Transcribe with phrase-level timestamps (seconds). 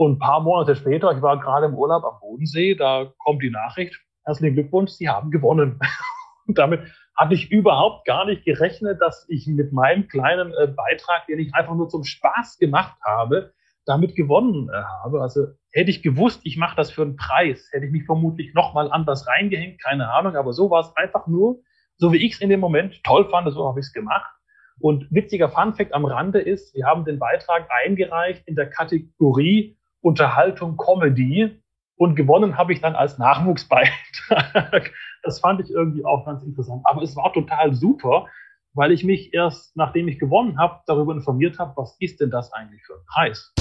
[0.00, 3.50] Und ein paar Monate später, ich war gerade im Urlaub am Bodensee, da kommt die
[3.50, 5.78] Nachricht, herzlichen Glückwunsch, Sie haben gewonnen.
[6.46, 6.80] Und damit
[7.14, 11.54] hatte ich überhaupt gar nicht gerechnet, dass ich mit meinem kleinen äh, Beitrag, den ich
[11.54, 13.52] einfach nur zum Spaß gemacht habe,
[13.84, 15.20] damit gewonnen äh, habe.
[15.20, 18.90] Also hätte ich gewusst, ich mache das für einen Preis, hätte ich mich vermutlich nochmal
[18.90, 21.60] anders reingehängt, keine Ahnung, aber so war es einfach nur,
[21.98, 24.32] so wie ich es in dem Moment toll fand, so habe ich es gemacht.
[24.78, 30.76] Und witziger Funfact am Rande ist, wir haben den Beitrag eingereicht in der Kategorie Unterhaltung
[30.76, 31.60] Comedy
[31.96, 34.92] und gewonnen habe ich dann als Nachwuchsbeitrag.
[35.22, 36.80] Das fand ich irgendwie auch ganz interessant.
[36.84, 38.26] Aber es war total super,
[38.72, 42.50] weil ich mich erst, nachdem ich gewonnen habe, darüber informiert habe, was ist denn das
[42.54, 43.52] eigentlich für ein Preis.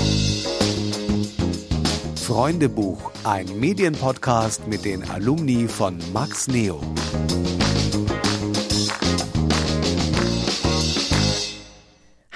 [2.15, 6.79] Freundebuch, ein Medienpodcast mit den Alumni von Max Neo.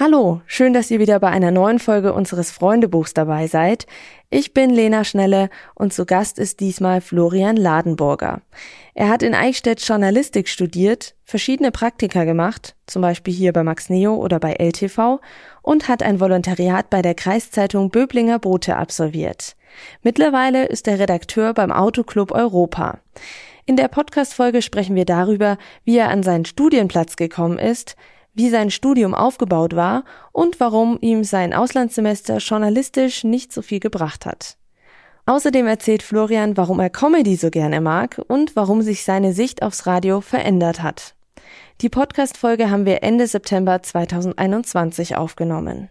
[0.06, 3.88] Hallo, schön, dass ihr wieder bei einer neuen Folge unseres Freundebuchs dabei seid.
[4.30, 8.42] Ich bin Lena Schnelle und zu Gast ist diesmal Florian Ladenburger.
[8.96, 14.16] Er hat in Eichstätt Journalistik studiert, verschiedene Praktika gemacht, zum Beispiel hier bei Max Neo
[14.16, 15.22] oder bei LTV
[15.62, 19.56] und hat ein Volontariat bei der Kreiszeitung Böblinger Bote absolviert.
[20.02, 23.00] Mittlerweile ist er Redakteur beim Autoclub Europa.
[23.66, 27.96] In der Podcast-Folge sprechen wir darüber, wie er an seinen Studienplatz gekommen ist,
[28.34, 34.26] wie sein Studium aufgebaut war und warum ihm sein Auslandssemester journalistisch nicht so viel gebracht
[34.26, 34.58] hat.
[35.26, 39.86] Außerdem erzählt Florian, warum er Comedy so gerne mag und warum sich seine Sicht aufs
[39.86, 41.16] Radio verändert hat.
[41.82, 45.90] Die Podcast-Folge haben wir Ende September 2021 aufgenommen.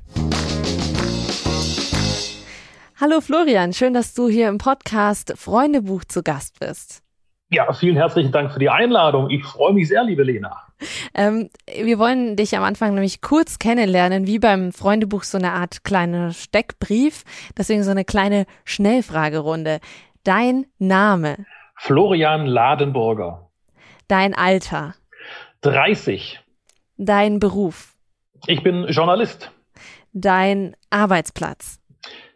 [3.00, 7.02] Hallo Florian, schön, dass du hier im Podcast Freundebuch zu Gast bist.
[7.50, 9.28] Ja, vielen herzlichen Dank für die Einladung.
[9.30, 10.71] Ich freue mich sehr, liebe Lena.
[11.14, 15.84] Ähm, wir wollen dich am Anfang nämlich kurz kennenlernen, wie beim Freundebuch so eine Art
[15.84, 17.24] kleiner Steckbrief.
[17.56, 19.80] Deswegen so eine kleine Schnellfragerunde.
[20.24, 21.46] Dein Name?
[21.76, 23.50] Florian Ladenburger.
[24.08, 24.94] Dein Alter?
[25.62, 26.40] 30.
[26.96, 27.94] Dein Beruf?
[28.46, 29.50] Ich bin Journalist.
[30.12, 31.80] Dein Arbeitsplatz?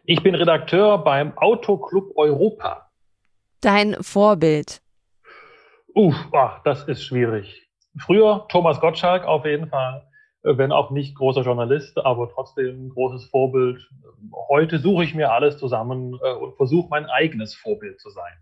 [0.03, 2.89] Ich bin Redakteur beim Autoclub Europa.
[3.61, 4.81] Dein Vorbild?
[5.93, 7.66] Uff, ach, das ist schwierig.
[7.99, 10.03] Früher Thomas Gottschalk auf jeden Fall,
[10.43, 13.87] äh, wenn auch nicht großer Journalist, aber trotzdem großes Vorbild.
[14.49, 18.33] Heute suche ich mir alles zusammen äh, und versuche mein eigenes Vorbild zu sein.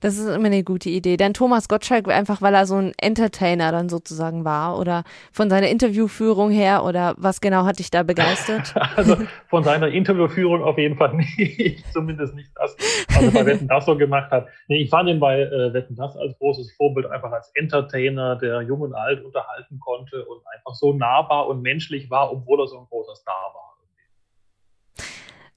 [0.00, 1.16] Das ist immer eine gute Idee.
[1.16, 5.68] Denn Thomas Gottschalk einfach, weil er so ein Entertainer dann sozusagen war oder von seiner
[5.68, 8.74] Interviewführung her oder was genau hat dich da begeistert?
[8.96, 9.16] also
[9.48, 12.76] von seiner Interviewführung auf jeden Fall nicht, zumindest nicht das,
[13.08, 14.48] was er bei Wetten das so gemacht hat.
[14.68, 18.62] Nee, ich fand ihn bei äh, Wetten das als großes Vorbild einfach als Entertainer, der
[18.62, 22.78] jung und alt unterhalten konnte und einfach so nahbar und menschlich war, obwohl er so
[22.78, 23.71] ein großer Star war.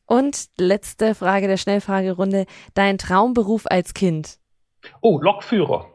[0.05, 2.45] Und letzte Frage der Schnellfragerunde.
[2.73, 4.37] Dein Traumberuf als Kind?
[5.01, 5.87] Oh, Lokführer.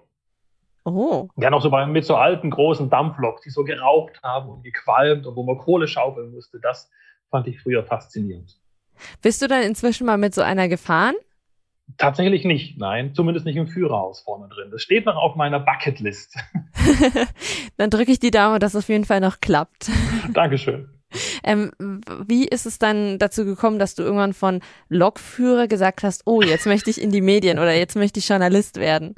[0.85, 1.29] Oh.
[1.37, 5.27] Ja, noch so bei, mit so alten, großen Dampfloks, die so geraucht haben und gequalmt
[5.27, 6.59] und wo man Kohle schaufeln musste.
[6.61, 6.91] Das
[7.31, 8.59] fand ich früher faszinierend.
[9.23, 11.15] Bist du dann inzwischen mal mit so einer gefahren?
[11.99, 13.15] Tatsächlich nicht, nein.
[13.15, 14.71] Zumindest nicht im Führerhaus vorne drin.
[14.71, 16.37] Das steht noch auf meiner Bucketlist.
[17.77, 19.91] dann drücke ich die Daumen, dass es auf jeden Fall noch klappt.
[20.33, 20.89] Dankeschön.
[21.43, 21.73] Ähm,
[22.27, 26.67] wie ist es dann dazu gekommen, dass du irgendwann von Lokführer gesagt hast, oh, jetzt
[26.67, 29.15] möchte ich in die Medien oder jetzt möchte ich Journalist werden?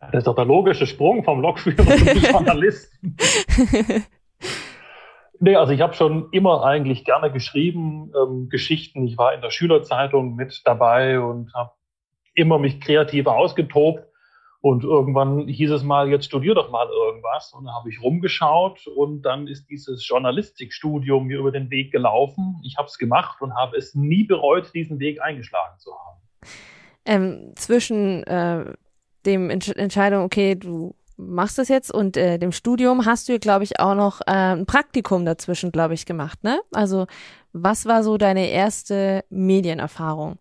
[0.00, 3.16] Das ist doch der logische Sprung vom Lokführer zum Journalisten.
[5.38, 9.06] nee, also ich habe schon immer eigentlich gerne geschrieben, ähm, Geschichten.
[9.06, 11.70] Ich war in der Schülerzeitung mit dabei und habe
[12.34, 14.04] immer mich kreativ ausgetobt.
[14.62, 17.52] Und irgendwann hieß es mal, jetzt studier doch mal irgendwas.
[17.52, 22.60] Und dann habe ich rumgeschaut und dann ist dieses Journalistikstudium mir über den Weg gelaufen.
[22.64, 26.20] Ich habe es gemacht und habe es nie bereut, diesen Weg eingeschlagen zu haben.
[27.04, 28.72] Ähm, zwischen äh,
[29.26, 33.64] dem Entsch Entscheidung, okay, du machst das jetzt und äh, dem Studium hast du, glaube
[33.64, 36.60] ich, auch noch äh, ein Praktikum dazwischen, glaube ich, gemacht, ne?
[36.72, 37.06] Also
[37.52, 40.38] was war so deine erste Medienerfahrung?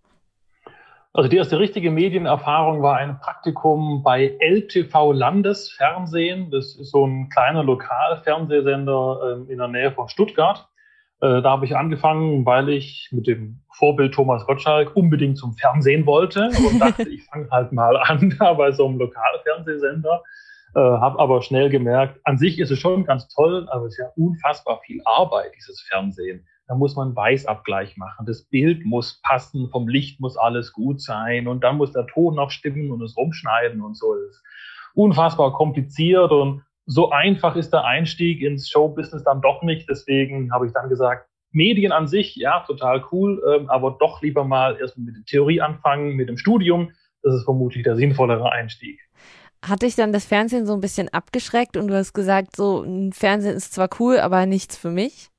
[1.13, 6.51] Also die erste richtige Medienerfahrung war ein Praktikum bei LTV Landesfernsehen.
[6.51, 10.69] Das ist so ein kleiner Lokalfernsehsender äh, in der Nähe von Stuttgart.
[11.19, 16.05] Äh, da habe ich angefangen, weil ich mit dem Vorbild Thomas Gottschalk unbedingt zum Fernsehen
[16.05, 20.23] wollte und dachte, ich fange halt mal an da bei so einem Lokalfernsehsender.
[20.75, 23.99] Äh, habe aber schnell gemerkt, an sich ist es schon ganz toll, aber es ist
[23.99, 26.47] ja unfassbar viel Arbeit, dieses Fernsehen.
[26.71, 28.25] Da muss man Weißabgleich machen.
[28.25, 32.35] Das Bild muss passen, vom Licht muss alles gut sein und dann muss der Ton
[32.35, 34.15] noch stimmen und es rumschneiden und so.
[34.15, 34.43] Das ist
[34.93, 39.89] unfassbar kompliziert und so einfach ist der Einstieg ins Showbusiness dann doch nicht.
[39.89, 44.45] Deswegen habe ich dann gesagt, Medien an sich, ja, total cool, ähm, aber doch lieber
[44.45, 46.93] mal erst mit der Theorie anfangen, mit dem Studium.
[47.21, 49.01] Das ist vermutlich der sinnvollere Einstieg.
[49.61, 53.11] Hat dich dann das Fernsehen so ein bisschen abgeschreckt und du hast gesagt, so ein
[53.11, 55.30] Fernsehen ist zwar cool, aber nichts für mich?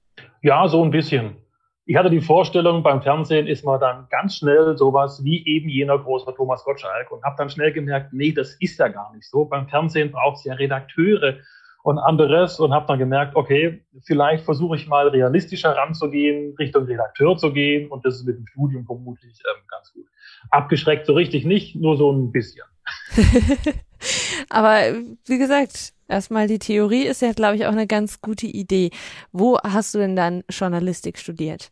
[0.44, 1.36] Ja, so ein bisschen.
[1.84, 5.96] Ich hatte die Vorstellung, beim Fernsehen ist man dann ganz schnell sowas wie eben jener
[5.96, 9.44] große Thomas Gottschalk und habe dann schnell gemerkt, nee, das ist ja gar nicht so.
[9.44, 11.36] Beim Fernsehen braucht es ja Redakteure
[11.84, 17.36] und anderes und habe dann gemerkt, okay, vielleicht versuche ich mal realistischer ranzugehen, Richtung Redakteur
[17.36, 20.06] zu gehen und das ist mit dem Studium vermutlich ähm, ganz gut.
[20.50, 22.64] Abgeschreckt so richtig nicht, nur so ein bisschen.
[24.49, 24.94] Aber
[25.26, 28.90] wie gesagt, erstmal die Theorie ist ja, glaube ich, auch eine ganz gute Idee.
[29.31, 31.70] Wo hast du denn dann Journalistik studiert?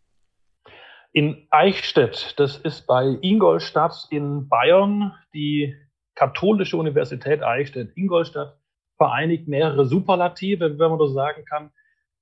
[1.13, 5.75] In Eichstätt, das ist bei Ingolstadt in Bayern, die
[6.15, 8.57] katholische Universität Eichstätt-Ingolstadt
[8.97, 11.73] vereinigt mehrere Superlative, wenn man das sagen kann.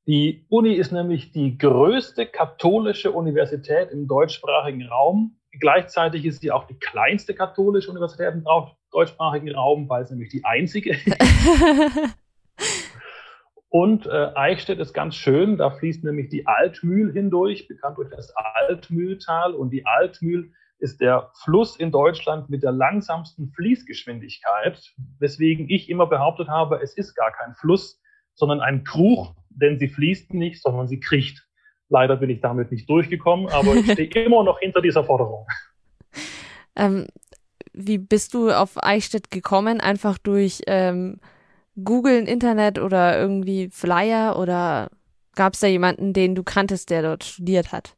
[0.06, 5.38] Die Uni ist nämlich die größte katholische Universität im deutschsprachigen Raum.
[5.60, 8.44] Gleichzeitig ist sie auch die kleinste katholische Universität im
[8.90, 11.06] deutschsprachigen Raum, weil es nämlich die einzige ist.
[13.70, 18.32] Und äh, Eichstätt ist ganz schön, da fließt nämlich die Altmühl hindurch, bekannt durch das
[18.34, 19.52] Altmühltal.
[19.54, 26.06] Und die Altmühl ist der Fluss in Deutschland mit der langsamsten Fließgeschwindigkeit, weswegen ich immer
[26.06, 28.00] behauptet habe, es ist gar kein Fluss,
[28.34, 31.46] sondern ein Krug, denn sie fließt nicht, sondern sie kriecht.
[31.90, 35.46] Leider bin ich damit nicht durchgekommen, aber ich stehe immer noch hinter dieser Forderung.
[36.76, 37.08] Ähm,
[37.78, 39.80] wie bist du auf Eichstätt gekommen?
[39.80, 41.20] Einfach durch ähm,
[41.82, 44.90] Google, Internet oder irgendwie Flyer oder
[45.34, 47.94] gab es da jemanden, den du kanntest, der dort studiert hat?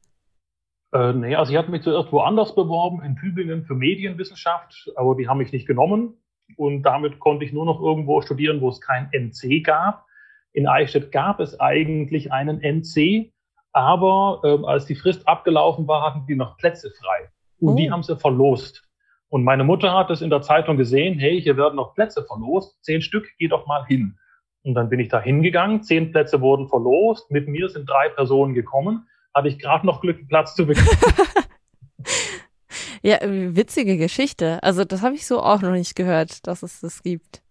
[0.93, 5.29] Äh, nee, also ich hatte mich zuerst woanders beworben, in Tübingen für Medienwissenschaft, aber die
[5.29, 6.15] haben mich nicht genommen.
[6.57, 10.05] Und damit konnte ich nur noch irgendwo studieren, wo es kein NC gab.
[10.53, 13.33] In Eichstätt gab es eigentlich einen NC,
[13.73, 17.31] aber ähm, als die Frist abgelaufen war, hatten die noch Plätze frei.
[17.61, 17.77] Und oh.
[17.77, 18.90] die haben sie verlost.
[19.31, 22.77] Und meine Mutter hat es in der Zeitung gesehen, hey, hier werden noch Plätze verlost,
[22.85, 24.19] zehn Stück, geh doch mal hin.
[24.63, 28.55] Und dann bin ich da hingegangen, zehn Plätze wurden verlost, mit mir sind drei Personen
[28.55, 30.89] gekommen, hatte ich gerade noch Glück, einen Platz zu bekommen.
[33.03, 34.63] ja, witzige Geschichte.
[34.63, 37.43] Also das habe ich so auch noch nicht gehört, dass es das gibt.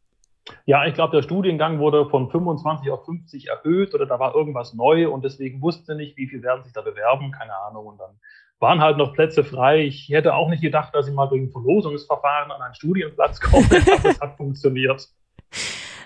[0.66, 4.74] Ja, ich glaube, der Studiengang wurde von 25 auf 50 erhöht oder da war irgendwas
[4.74, 7.86] neu und deswegen wusste nicht, wie viel werden sich da bewerben, keine Ahnung.
[7.86, 8.20] Und dann
[8.60, 9.86] waren halt noch Plätze frei.
[9.86, 13.68] Ich hätte auch nicht gedacht, dass ich mal durch ein Verlosungsverfahren an einen Studienplatz komme,
[13.72, 15.08] es hat funktioniert.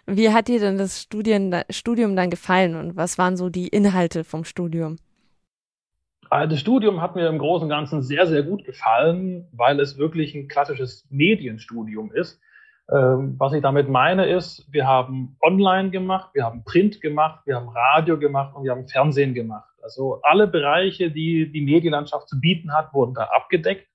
[0.05, 4.23] Wie hat dir denn das Studien, Studium dann gefallen und was waren so die Inhalte
[4.23, 4.97] vom Studium?
[6.29, 9.97] Äh, das Studium hat mir im Großen und Ganzen sehr, sehr gut gefallen, weil es
[9.97, 12.39] wirklich ein klassisches Medienstudium ist.
[12.91, 17.55] Ähm, was ich damit meine ist, wir haben Online gemacht, wir haben Print gemacht, wir
[17.55, 19.69] haben Radio gemacht und wir haben Fernsehen gemacht.
[19.81, 23.87] Also alle Bereiche, die die Medienlandschaft zu bieten hat, wurden da abgedeckt.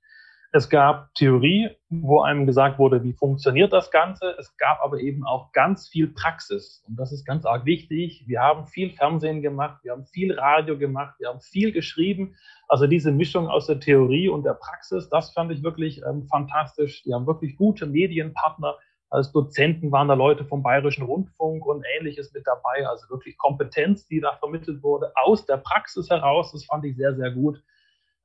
[0.50, 4.34] Es gab Theorie, wo einem gesagt wurde, wie funktioniert das Ganze.
[4.38, 6.82] Es gab aber eben auch ganz viel Praxis.
[6.88, 8.24] Und das ist ganz arg wichtig.
[8.26, 12.34] Wir haben viel Fernsehen gemacht, wir haben viel Radio gemacht, wir haben viel geschrieben.
[12.66, 17.04] Also diese Mischung aus der Theorie und der Praxis, das fand ich wirklich ähm, fantastisch.
[17.04, 18.74] Wir haben wirklich gute Medienpartner.
[19.10, 22.88] Als Dozenten waren da Leute vom Bayerischen Rundfunk und ähnliches mit dabei.
[22.88, 26.52] Also wirklich Kompetenz, die da vermittelt wurde aus der Praxis heraus.
[26.52, 27.62] Das fand ich sehr, sehr gut.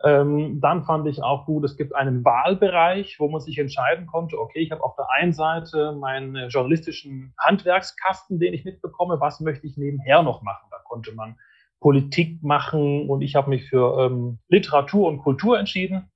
[0.05, 4.38] Ähm, dann fand ich auch gut, es gibt einen Wahlbereich, wo man sich entscheiden konnte,
[4.38, 9.65] okay, ich habe auf der einen Seite meinen journalistischen Handwerkskasten, den ich mitbekomme, was möchte
[9.65, 10.67] ich nebenher noch machen?
[10.72, 11.38] Da konnte man
[11.79, 16.10] Politik machen und ich habe mich für ähm, Literatur und Kultur entschieden,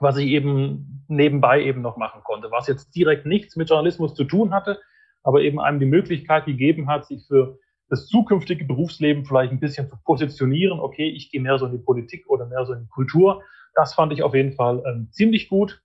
[0.00, 4.24] was ich eben nebenbei eben noch machen konnte, was jetzt direkt nichts mit Journalismus zu
[4.24, 4.80] tun hatte,
[5.22, 7.58] aber eben einem die Möglichkeit gegeben hat, sich für
[7.90, 10.80] das zukünftige Berufsleben vielleicht ein bisschen zu positionieren.
[10.80, 13.42] Okay, ich gehe mehr so in die Politik oder mehr so in die Kultur.
[13.74, 15.82] Das fand ich auf jeden Fall ähm, ziemlich gut.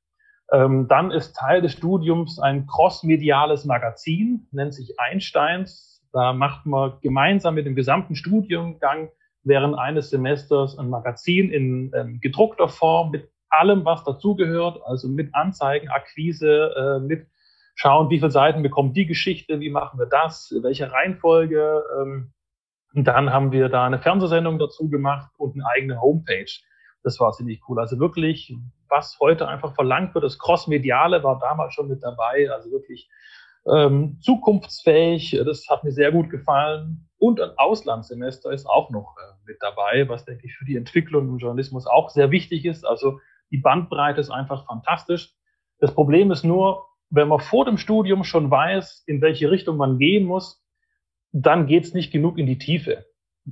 [0.51, 6.03] Ähm, dann ist Teil des Studiums ein crossmediales Magazin, nennt sich Einsteins.
[6.13, 9.09] Da macht man gemeinsam mit dem gesamten Studiengang
[9.43, 15.33] während eines Semesters ein Magazin in ähm, gedruckter Form mit allem, was dazugehört, also mit
[15.33, 17.27] Anzeigen, Akquise, äh, mit
[17.75, 21.83] schauen, wie viele Seiten bekommt die Geschichte, wie machen wir das, welche Reihenfolge.
[21.99, 22.33] Ähm,
[22.93, 26.51] und dann haben wir da eine Fernsehsendung dazu gemacht und eine eigene Homepage.
[27.03, 27.79] Das war ziemlich cool.
[27.79, 28.55] Also wirklich,
[28.89, 32.49] was heute einfach verlangt wird, das Crossmediale war damals schon mit dabei.
[32.51, 33.09] Also wirklich
[33.67, 35.39] ähm, zukunftsfähig.
[35.45, 37.09] Das hat mir sehr gut gefallen.
[37.17, 41.27] Und ein Auslandssemester ist auch noch äh, mit dabei, was, denke ich, für die Entwicklung
[41.27, 42.85] im Journalismus auch sehr wichtig ist.
[42.85, 43.19] Also
[43.51, 45.33] die Bandbreite ist einfach fantastisch.
[45.79, 49.97] Das Problem ist nur, wenn man vor dem Studium schon weiß, in welche Richtung man
[49.97, 50.63] gehen muss,
[51.31, 53.05] dann geht es nicht genug in die Tiefe.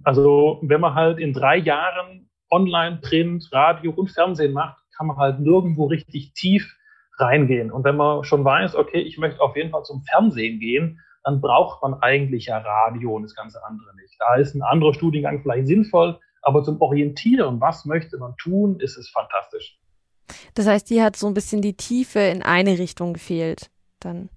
[0.04, 5.18] Also wenn man halt in drei Jahren Online, Print, Radio und Fernsehen macht, kann man
[5.18, 6.78] halt nirgendwo richtig tief
[7.18, 7.72] reingehen.
[7.72, 11.42] Und wenn man schon weiß, okay, ich möchte auf jeden Fall zum Fernsehen gehen, dann
[11.42, 14.16] braucht man eigentlich ja Radio und das ganze andere nicht.
[14.20, 18.98] Da ist ein anderer Studiengang vielleicht sinnvoll, aber zum Orientieren, was möchte man tun, ist
[18.98, 19.80] es fantastisch.
[20.54, 24.30] Das heißt, die hat so ein bisschen die Tiefe in eine Richtung gefehlt, dann.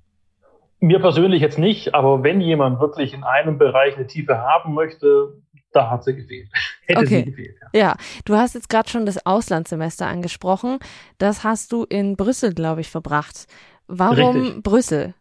[0.80, 5.42] Mir persönlich jetzt nicht, aber wenn jemand wirklich in einem Bereich eine Tiefe haben möchte,
[5.72, 6.48] da hat sie gefehlt.
[6.86, 7.18] Hätte okay.
[7.18, 7.56] sie gefehlt.
[7.72, 7.80] Ja.
[7.80, 10.78] ja, du hast jetzt gerade schon das Auslandssemester angesprochen.
[11.18, 13.46] Das hast du in Brüssel, glaube ich, verbracht.
[13.86, 14.62] Warum Richtig.
[14.62, 15.14] Brüssel?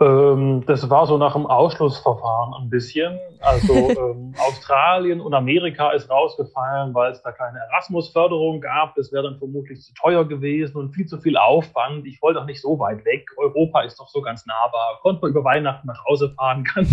[0.00, 3.18] Ähm, das war so nach dem Ausschlussverfahren ein bisschen.
[3.40, 8.94] Also ähm, Australien und Amerika ist rausgefallen, weil es da keine Erasmus-Förderung gab.
[8.94, 12.06] Das wäre dann vermutlich zu teuer gewesen und viel zu viel Aufwand.
[12.06, 13.26] Ich wollte doch nicht so weit weg.
[13.36, 14.98] Europa ist doch so ganz nahbar.
[15.02, 16.86] Konnte man über Weihnachten nach Hause fahren, kann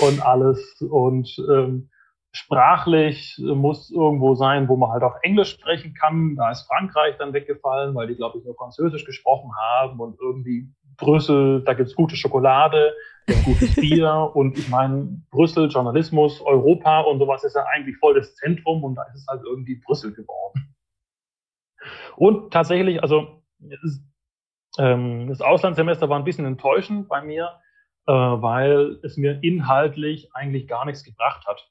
[0.00, 0.80] und alles.
[0.80, 1.88] Und ähm,
[2.32, 6.34] sprachlich muss irgendwo sein, wo man halt auch Englisch sprechen kann.
[6.36, 10.66] Da ist Frankreich dann weggefallen, weil die, glaube ich, nur Französisch gesprochen haben und irgendwie
[11.02, 12.94] Brüssel, da gibt's gute Schokolade,
[13.44, 18.36] gutes Bier und ich meine, Brüssel, Journalismus, Europa und sowas ist ja eigentlich voll das
[18.36, 20.74] Zentrum und da ist es halt irgendwie Brüssel geworden.
[22.16, 23.42] Und tatsächlich, also
[24.78, 27.50] ähm, das Auslandssemester war ein bisschen enttäuschend bei mir,
[28.06, 31.68] äh, weil es mir inhaltlich eigentlich gar nichts gebracht hat.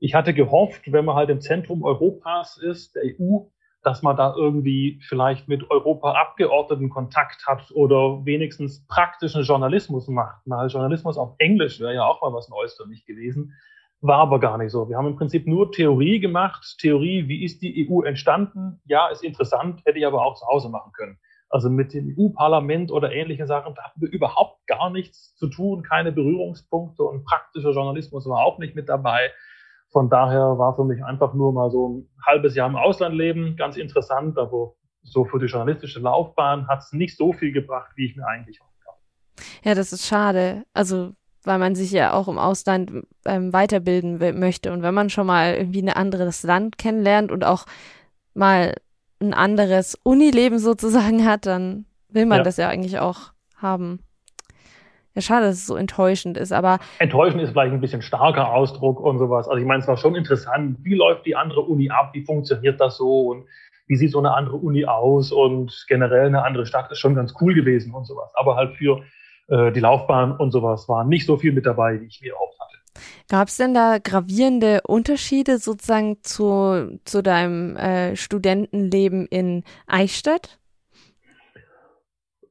[0.00, 3.46] Ich hatte gehofft, wenn man halt im Zentrum Europas ist, der EU,
[3.82, 10.46] dass man da irgendwie vielleicht mit Europa-Abgeordneten Kontakt hat oder wenigstens praktischen Journalismus macht.
[10.46, 13.54] Mal Journalismus auf Englisch wäre ja auch mal was Neues für mich gewesen.
[14.00, 14.88] War aber gar nicht so.
[14.88, 16.76] Wir haben im Prinzip nur Theorie gemacht.
[16.80, 18.80] Theorie, wie ist die EU entstanden?
[18.84, 21.18] Ja, ist interessant, hätte ich aber auch zu Hause machen können.
[21.48, 25.82] Also mit dem EU-Parlament oder ähnlichen Sachen, da hatten wir überhaupt gar nichts zu tun,
[25.82, 29.30] keine Berührungspunkte und praktischer Journalismus war auch nicht mit dabei.
[29.92, 33.56] Von daher war für mich einfach nur mal so ein halbes Jahr im Ausland leben,
[33.56, 34.72] ganz interessant, aber
[35.02, 38.60] so für die journalistische Laufbahn hat es nicht so viel gebracht, wie ich mir eigentlich
[38.60, 38.72] hoffe.
[39.64, 40.64] Ja, das ist schade.
[40.74, 41.12] Also
[41.44, 42.92] weil man sich ja auch im Ausland
[43.24, 44.72] ähm, weiterbilden möchte.
[44.72, 47.66] Und wenn man schon mal irgendwie ein anderes Land kennenlernt und auch
[48.34, 48.74] mal
[49.20, 52.44] ein anderes Unileben sozusagen hat, dann will man ja.
[52.44, 54.00] das ja eigentlich auch haben.
[55.14, 56.78] Ja, schade, dass es so enttäuschend ist, aber.
[56.98, 59.46] Enttäuschend ist vielleicht ein bisschen starker Ausdruck und sowas.
[59.46, 62.80] Also ich meine, es war schon interessant, wie läuft die andere Uni ab, wie funktioniert
[62.80, 63.46] das so und
[63.86, 67.34] wie sieht so eine andere Uni aus und generell eine andere Stadt ist schon ganz
[67.40, 68.32] cool gewesen und sowas.
[68.34, 69.02] Aber halt für
[69.48, 72.58] äh, die Laufbahn und sowas war nicht so viel mit dabei, wie ich mir erhofft
[72.58, 72.78] hatte.
[73.28, 80.58] Gab es denn da gravierende Unterschiede sozusagen zu, zu deinem äh, Studentenleben in Eichstätt?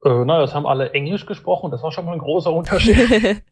[0.04, 2.96] Äh, naja, es haben alle Englisch gesprochen, das war schon mal ein großer Unterschied.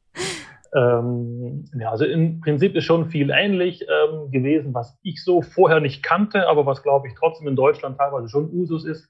[0.75, 5.81] ähm, ja, also im Prinzip ist schon viel ähnlich ähm, gewesen, was ich so vorher
[5.81, 9.09] nicht kannte, aber was glaube ich trotzdem in Deutschland teilweise schon Usus ist,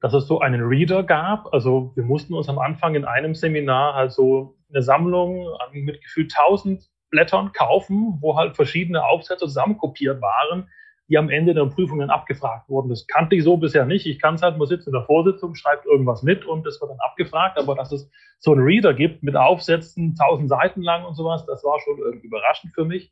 [0.00, 1.52] dass es so einen Reader gab.
[1.52, 6.32] Also wir mussten uns am Anfang in einem Seminar halt so eine Sammlung mit gefühlt
[6.36, 10.68] 1000 Blättern kaufen, wo halt verschiedene Aufsätze zusammenkopiert waren,
[11.08, 12.90] die am Ende der Prüfung dann abgefragt wurden.
[12.90, 14.06] Das kannte ich so bisher nicht.
[14.06, 16.90] Ich kann es halt, man sitzt in der Vorsitzung, schreibt irgendwas mit und das wird
[16.90, 17.58] dann abgefragt.
[17.58, 21.64] Aber dass es so einen Reader gibt mit Aufsätzen, tausend Seiten lang und sowas, das
[21.64, 23.10] war schon überraschend für mich.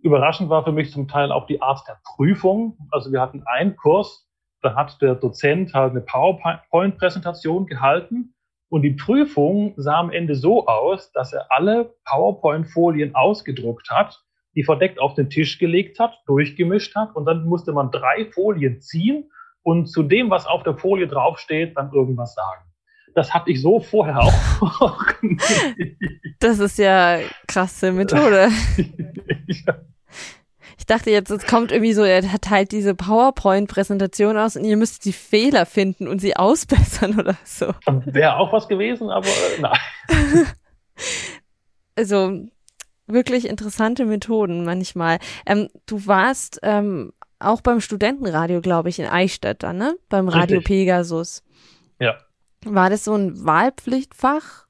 [0.00, 2.76] Überraschend war für mich zum Teil auch die Art der Prüfung.
[2.90, 4.28] Also wir hatten einen Kurs,
[4.60, 8.34] da hat der Dozent halt eine PowerPoint-Präsentation gehalten
[8.68, 14.22] und die Prüfung sah am Ende so aus, dass er alle PowerPoint-Folien ausgedruckt hat
[14.54, 18.80] die verdeckt auf den Tisch gelegt hat, durchgemischt hat und dann musste man drei Folien
[18.80, 19.30] ziehen
[19.62, 22.64] und zu dem, was auf der Folie draufsteht, dann irgendwas sagen.
[23.14, 25.04] Das hatte ich so vorher auch.
[26.40, 28.48] das ist ja krasse Methode.
[30.80, 35.04] Ich dachte jetzt, es kommt irgendwie so, er teilt diese PowerPoint-Präsentation aus und ihr müsst
[35.04, 37.74] die Fehler finden und sie ausbessern oder so.
[38.06, 39.78] Wäre auch was gewesen, aber äh, nein.
[41.96, 42.46] Also,
[43.12, 45.18] wirklich interessante Methoden manchmal.
[45.46, 49.96] Ähm, du warst ähm, auch beim Studentenradio, glaube ich, in Eichstätt dann, ne?
[50.08, 50.76] Beim Radio Richtig.
[50.76, 51.42] Pegasus.
[51.98, 52.16] Ja.
[52.64, 54.66] War das so ein Wahlpflichtfach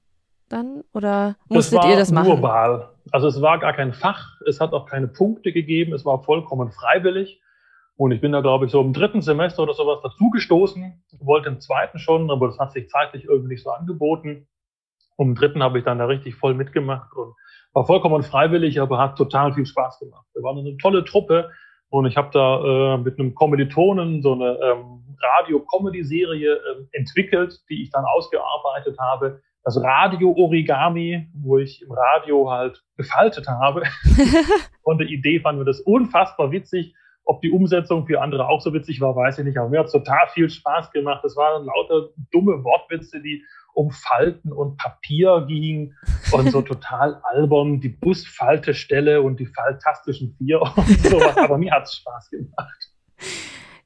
[0.48, 2.28] dann oder musstet ihr das machen?
[2.28, 2.88] Nur Wahl.
[3.12, 6.70] Also es war gar kein Fach, es hat auch keine Punkte gegeben, es war vollkommen
[6.70, 7.40] freiwillig.
[7.96, 11.60] Und ich bin da, glaube ich, so im dritten Semester oder sowas dazugestoßen, wollte im
[11.60, 14.48] zweiten schon, aber das hat sich zeitlich irgendwie nicht so angeboten.
[15.16, 17.34] Und im dritten habe ich dann da richtig voll mitgemacht und
[17.72, 20.26] war vollkommen freiwillig, aber hat total viel Spaß gemacht.
[20.34, 21.50] Wir waren eine tolle Truppe
[21.88, 27.82] und ich habe da äh, mit einem Kommilitonen so eine ähm, Radio-Comedy-Serie äh, entwickelt, die
[27.82, 33.82] ich dann ausgearbeitet habe, das Radio-Origami, wo ich im Radio halt gefaltet habe.
[34.84, 36.94] Von der Idee fanden wir das unfassbar witzig.
[37.24, 39.58] Ob die Umsetzung für andere auch so witzig war, weiß ich nicht.
[39.58, 41.24] Aber mir hat total viel Spaß gemacht.
[41.24, 45.96] Es waren lauter dumme Wortwitze, die um Falten und Papier gingen
[46.32, 51.36] und so total albern, die Busfaltestelle und die faltastischen Vier und sowas.
[51.36, 52.90] Aber mir hat es Spaß gemacht.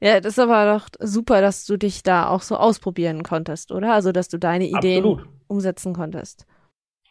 [0.00, 3.95] Ja, das ist aber doch super, dass du dich da auch so ausprobieren konntest, oder?
[3.95, 5.29] Also, dass du deine Ideen Absolut.
[5.47, 6.47] umsetzen konntest.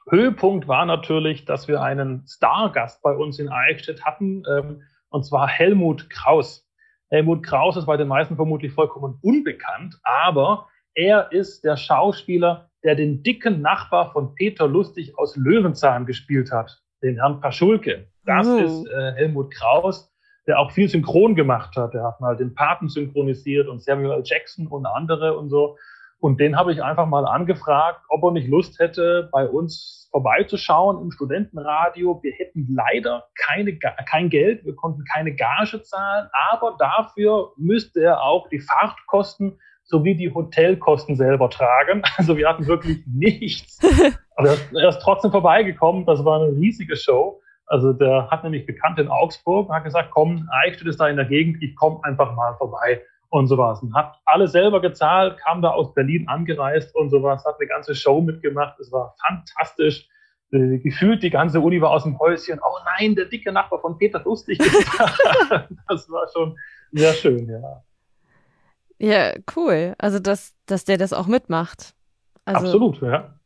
[0.09, 5.47] Höhepunkt war natürlich, dass wir einen Stargast bei uns in Eichstätt hatten, ähm, und zwar
[5.47, 6.67] Helmut Kraus.
[7.09, 12.95] Helmut Kraus ist bei den meisten vermutlich vollkommen unbekannt, aber er ist der Schauspieler, der
[12.95, 18.07] den dicken Nachbar von Peter Lustig aus Löwenzahn gespielt hat, den Herrn Paschulke.
[18.25, 18.57] Das oh.
[18.57, 20.13] ist äh, Helmut Kraus
[20.47, 21.93] der auch viel synchron gemacht hat.
[21.93, 24.23] Der hat mal den Paten synchronisiert und Samuel L.
[24.25, 25.77] Jackson und andere und so.
[26.19, 31.01] Und den habe ich einfach mal angefragt, ob er nicht Lust hätte, bei uns vorbeizuschauen
[31.01, 32.21] im Studentenradio.
[32.23, 38.21] Wir hätten leider keine, kein Geld, wir konnten keine Gage zahlen, aber dafür müsste er
[38.21, 42.01] auch die Fahrtkosten sowie die Hotelkosten selber tragen.
[42.17, 43.79] Also wir hatten wirklich nichts.
[44.35, 46.05] Aber er ist trotzdem vorbeigekommen.
[46.05, 47.41] Das war eine riesige Show.
[47.65, 51.25] Also der hat nämlich bekannt in Augsburg, hat gesagt, komm, Eichstätt ist da in der
[51.25, 53.81] Gegend, ich komme einfach mal vorbei und sowas.
[53.81, 57.95] Und hat alles selber gezahlt, kam da aus Berlin angereist und sowas, hat eine ganze
[57.95, 58.79] Show mitgemacht.
[58.79, 60.07] Es war fantastisch.
[60.51, 62.59] Äh, gefühlt die ganze Uni war aus dem Häuschen.
[62.59, 65.67] Oh nein, der dicke Nachbar von Peter Lustig ist da.
[65.87, 66.55] das war schon
[66.91, 67.83] sehr schön, ja.
[69.03, 69.95] Ja, cool.
[69.97, 71.93] Also, dass, dass der das auch mitmacht.
[72.45, 73.37] Also, Absolut, ja.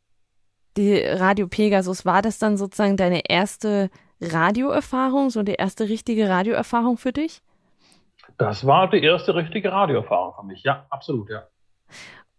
[0.76, 6.96] Die Radio Pegasus, war das dann sozusagen deine erste Radioerfahrung, so die erste richtige Radioerfahrung
[6.96, 7.42] für dich?
[8.36, 11.48] Das war die erste richtige Radioerfahrung für mich, ja, absolut, ja.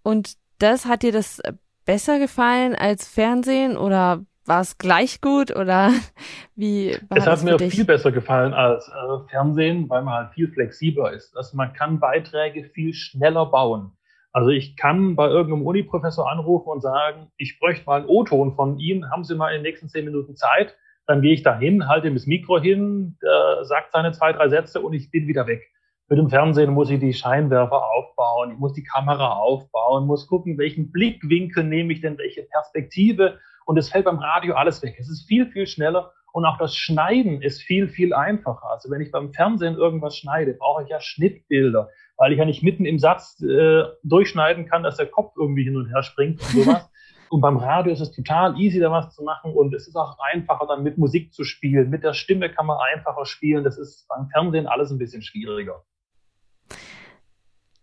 [0.01, 1.41] Und das hat dir das
[1.83, 5.91] besser gefallen als Fernsehen oder war es gleich gut oder
[6.55, 7.73] wie war Es hat mir dich?
[7.73, 11.35] viel besser gefallen als äh, Fernsehen, weil man halt viel flexibler ist.
[11.37, 13.91] Also man kann Beiträge viel schneller bauen.
[14.31, 18.77] Also ich kann bei irgendeinem Uni-Professor anrufen und sagen, ich bräuchte mal einen O-Ton von
[18.77, 20.75] Ihnen, haben Sie mal in den nächsten zehn Minuten Zeit?
[21.07, 24.47] Dann gehe ich da hin, halte ihm das Mikro hin, der sagt seine zwei, drei
[24.49, 25.63] Sätze und ich bin wieder weg.
[26.07, 30.59] Mit dem Fernsehen muss ich die Scheinwerfer aufbauen, ich muss die Kamera aufbauen, muss gucken,
[30.59, 33.39] welchen Blickwinkel nehme ich denn, welche Perspektive.
[33.69, 34.95] Und es fällt beim Radio alles weg.
[34.97, 38.67] Es ist viel, viel schneller und auch das Schneiden ist viel, viel einfacher.
[38.71, 42.63] Also wenn ich beim Fernsehen irgendwas schneide, brauche ich ja Schnittbilder, weil ich ja nicht
[42.63, 46.63] mitten im Satz äh, durchschneiden kann, dass der Kopf irgendwie hin und her springt und
[46.63, 46.89] sowas.
[47.29, 50.17] Und beim Radio ist es total easy, da was zu machen und es ist auch
[50.33, 51.91] einfacher, dann mit Musik zu spielen.
[51.91, 53.63] Mit der Stimme kann man einfacher spielen.
[53.63, 55.83] Das ist beim Fernsehen alles ein bisschen schwieriger.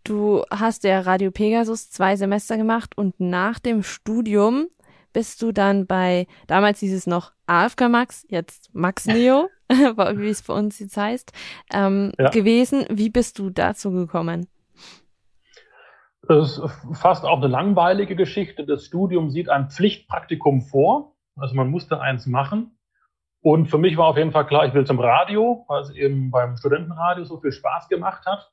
[0.03, 4.67] Du hast ja Radio Pegasus zwei Semester gemacht und nach dem Studium
[5.13, 10.43] bist du dann bei, damals hieß es noch AFK Max, jetzt Max Neo, wie es
[10.43, 11.31] bei uns jetzt heißt,
[11.73, 12.29] ähm, ja.
[12.29, 12.85] gewesen.
[12.89, 14.47] Wie bist du dazu gekommen?
[16.27, 16.61] Das ist
[16.93, 18.65] fast auch eine langweilige Geschichte.
[18.65, 21.15] Das Studium sieht ein Pflichtpraktikum vor.
[21.37, 22.77] Also man musste eins machen.
[23.41, 26.31] Und für mich war auf jeden Fall klar, ich will zum Radio, weil es eben
[26.31, 28.51] beim Studentenradio so viel Spaß gemacht hat.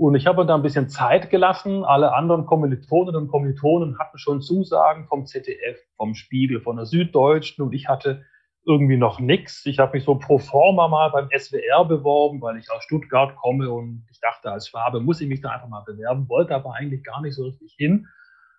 [0.00, 1.84] Und ich habe da ein bisschen Zeit gelassen.
[1.84, 7.62] Alle anderen Kommilitoninnen und Kommilitonen hatten schon Zusagen vom ZDF, vom Spiegel, von der Süddeutschen.
[7.62, 8.24] Und ich hatte
[8.64, 9.66] irgendwie noch nichts.
[9.66, 13.70] Ich habe mich so pro forma mal beim SWR beworben, weil ich aus Stuttgart komme
[13.70, 17.04] und ich dachte, als Schwabe muss ich mich da einfach mal bewerben, wollte aber eigentlich
[17.04, 18.06] gar nicht so richtig hin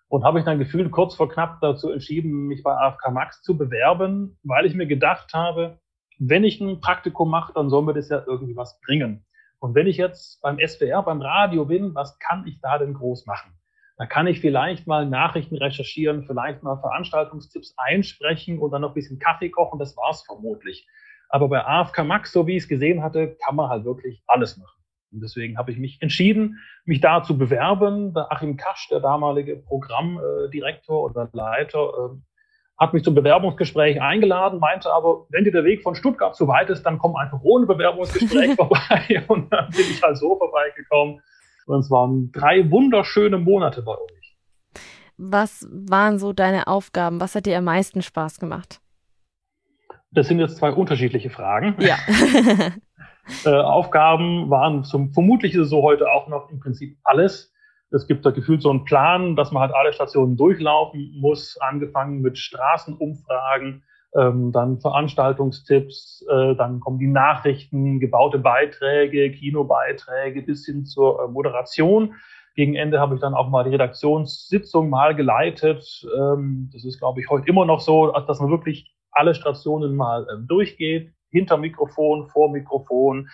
[0.06, 3.58] und habe ich dann gefühlt kurz vor knapp dazu entschieden, mich bei AFK Max zu
[3.58, 5.80] bewerben, weil ich mir gedacht habe,
[6.20, 9.24] wenn ich ein Praktikum mache, dann soll mir das ja irgendwie was bringen.
[9.62, 13.26] Und wenn ich jetzt beim SWR, beim Radio bin, was kann ich da denn groß
[13.26, 13.52] machen?
[13.96, 18.94] Da kann ich vielleicht mal Nachrichten recherchieren, vielleicht mal Veranstaltungstipps einsprechen und dann noch ein
[18.94, 19.78] bisschen Kaffee kochen.
[19.78, 20.88] Das war's vermutlich.
[21.28, 24.56] Aber bei AFK Max, so wie ich es gesehen hatte, kann man halt wirklich alles
[24.56, 24.82] machen.
[25.12, 28.14] Und deswegen habe ich mich entschieden, mich da zu bewerben.
[28.14, 32.24] Der Achim Kasch, der damalige Programmdirektor oder Leiter, ähm,
[32.82, 36.68] hat mich zum Bewerbungsgespräch eingeladen, meinte aber, wenn dir der Weg von Stuttgart zu weit
[36.68, 39.24] ist, dann komm einfach ohne Bewerbungsgespräch vorbei.
[39.28, 41.22] Und dann bin ich halt so vorbeigekommen.
[41.66, 44.36] Und es waren drei wunderschöne Monate bei euch.
[45.16, 47.20] Was waren so deine Aufgaben?
[47.20, 48.80] Was hat dir am meisten Spaß gemacht?
[50.10, 51.76] Das sind jetzt zwei unterschiedliche Fragen.
[51.78, 51.96] Ja.
[53.44, 57.51] äh, Aufgaben waren zum, vermutlich ist es so heute auch noch im Prinzip alles.
[57.92, 62.22] Es gibt da gefühlt so einen Plan, dass man halt alle Stationen durchlaufen muss, angefangen
[62.22, 63.82] mit Straßenumfragen,
[64.14, 71.28] ähm, dann Veranstaltungstipps, äh, dann kommen die Nachrichten, gebaute Beiträge, Kinobeiträge bis hin zur äh,
[71.28, 72.14] Moderation.
[72.54, 76.06] Gegen Ende habe ich dann auch mal die Redaktionssitzung mal geleitet.
[76.18, 80.26] Ähm, das ist, glaube ich, heute immer noch so, dass man wirklich alle Stationen mal
[80.32, 81.12] ähm, durchgeht.
[81.30, 83.28] Hinter Mikrofon, vor Mikrofon,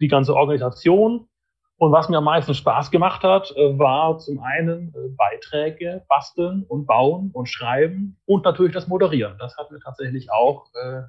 [0.00, 1.28] die ganze Organisation.
[1.76, 6.64] Und was mir am meisten Spaß gemacht hat, äh, war zum einen äh, Beiträge basteln
[6.68, 9.36] und bauen und schreiben und natürlich das Moderieren.
[9.38, 11.02] Das hat mir tatsächlich auch äh,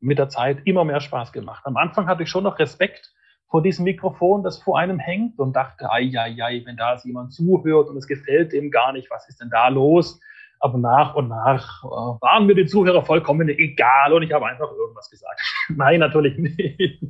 [0.00, 1.62] mit der Zeit immer mehr Spaß gemacht.
[1.64, 3.12] Am Anfang hatte ich schon noch Respekt
[3.48, 7.32] vor diesem Mikrofon, das vor einem hängt und dachte, ai, ai, ai, wenn da jemand
[7.32, 10.20] zuhört und es gefällt dem gar nicht, was ist denn da los?
[10.60, 15.08] Aber nach und nach waren mir die Zuhörer vollkommen egal und ich habe einfach irgendwas
[15.08, 15.40] gesagt.
[15.70, 17.02] Nein, natürlich nicht.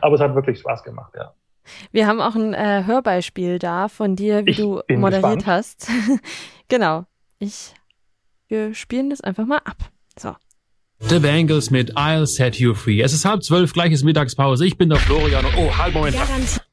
[0.00, 1.34] Aber es hat wirklich Spaß gemacht, ja.
[1.92, 5.46] Wir haben auch ein äh, Hörbeispiel da von dir, wie ich du moderiert gespannt.
[5.46, 5.88] hast.
[6.68, 7.04] genau.
[7.38, 7.72] Ich,
[8.48, 9.76] wir spielen das einfach mal ab.
[10.18, 10.34] So.
[11.00, 13.00] The Bangles mit I'll Set You Free.
[13.02, 14.66] Es ist halb zwölf, gleiches Mittagspause.
[14.66, 15.44] Ich bin der Florian.
[15.44, 16.16] und- Oh, halt, Moment.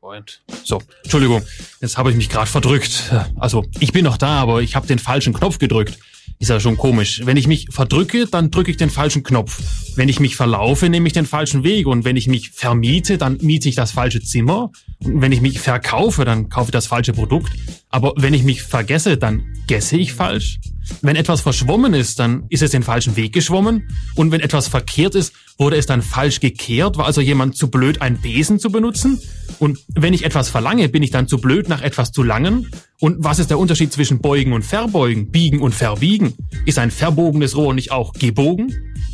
[0.01, 0.41] Moment.
[0.63, 1.43] So, Entschuldigung.
[1.79, 3.13] Jetzt habe ich mich gerade verdrückt.
[3.37, 5.99] Also, ich bin noch da, aber ich habe den falschen Knopf gedrückt.
[6.37, 7.21] Ist ja schon komisch.
[7.23, 9.61] Wenn ich mich verdrücke, dann drücke ich den falschen Knopf.
[9.95, 11.87] Wenn ich mich verlaufe, nehme ich den falschen Weg.
[11.87, 14.71] Und wenn ich mich vermiete, dann miete ich das falsche Zimmer.
[14.99, 17.51] Wenn ich mich verkaufe, dann kaufe ich das falsche Produkt.
[17.89, 20.59] Aber wenn ich mich vergesse, dann gesse ich falsch.
[21.01, 23.89] Wenn etwas verschwommen ist, dann ist es den falschen Weg geschwommen.
[24.15, 26.97] Und wenn etwas verkehrt ist, wurde es dann falsch gekehrt.
[26.97, 29.19] War also jemand zu blöd, einen Besen zu benutzen?
[29.59, 32.69] Und wenn ich etwas verlange, bin ich dann zu blöd, nach etwas zu langen?
[32.99, 36.33] Und was ist der Unterschied zwischen beugen und verbeugen, biegen und verbiegen?
[36.65, 38.73] Ist ein verbogenes Rohr nicht auch gebogen?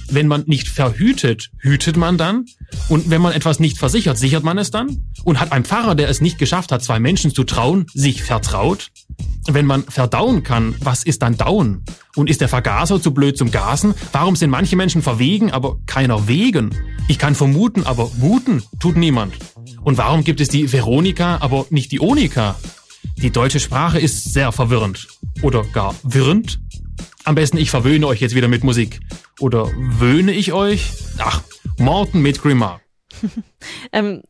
[0.09, 2.45] Wenn man nicht verhütet, hütet man dann?
[2.89, 5.09] Und wenn man etwas nicht versichert, sichert man es dann?
[5.23, 8.91] Und hat ein Pfarrer, der es nicht geschafft hat, zwei Menschen zu trauen, sich vertraut?
[9.47, 11.85] Wenn man verdauen kann, was ist dann Dauen?
[12.17, 13.93] Und ist der Vergaser zu blöd zum Gasen?
[14.11, 16.75] Warum sind manche Menschen verwegen, aber keiner wegen?
[17.07, 19.33] Ich kann vermuten, aber muten tut niemand.
[19.81, 22.59] Und warum gibt es die Veronika, aber nicht die Onika?
[23.21, 25.07] Die deutsche Sprache ist sehr verwirrend.
[25.41, 26.59] Oder gar wirrend.
[27.23, 28.99] Am besten ich verwöhne euch jetzt wieder mit Musik.
[29.39, 30.91] Oder wöhne ich euch?
[31.17, 31.41] Ach,
[31.77, 32.81] Morten mit Grimar.
[33.93, 34.23] Ähm,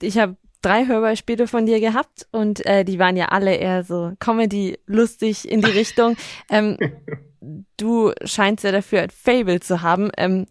[0.00, 4.12] ich habe drei Hörbeispiele von dir gehabt und äh, die waren ja alle eher so
[4.18, 6.16] Comedy, lustig in die Richtung.
[6.48, 6.76] Ähm,
[7.76, 10.10] du scheinst ja dafür ein Fable zu haben.
[10.16, 10.46] Ähm,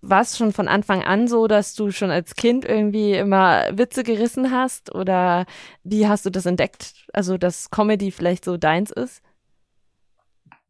[0.00, 4.04] war es schon von Anfang an so, dass du schon als Kind irgendwie immer Witze
[4.04, 4.94] gerissen hast?
[4.94, 5.46] Oder
[5.82, 7.06] wie hast du das entdeckt?
[7.12, 9.22] Also, dass Comedy vielleicht so deins ist?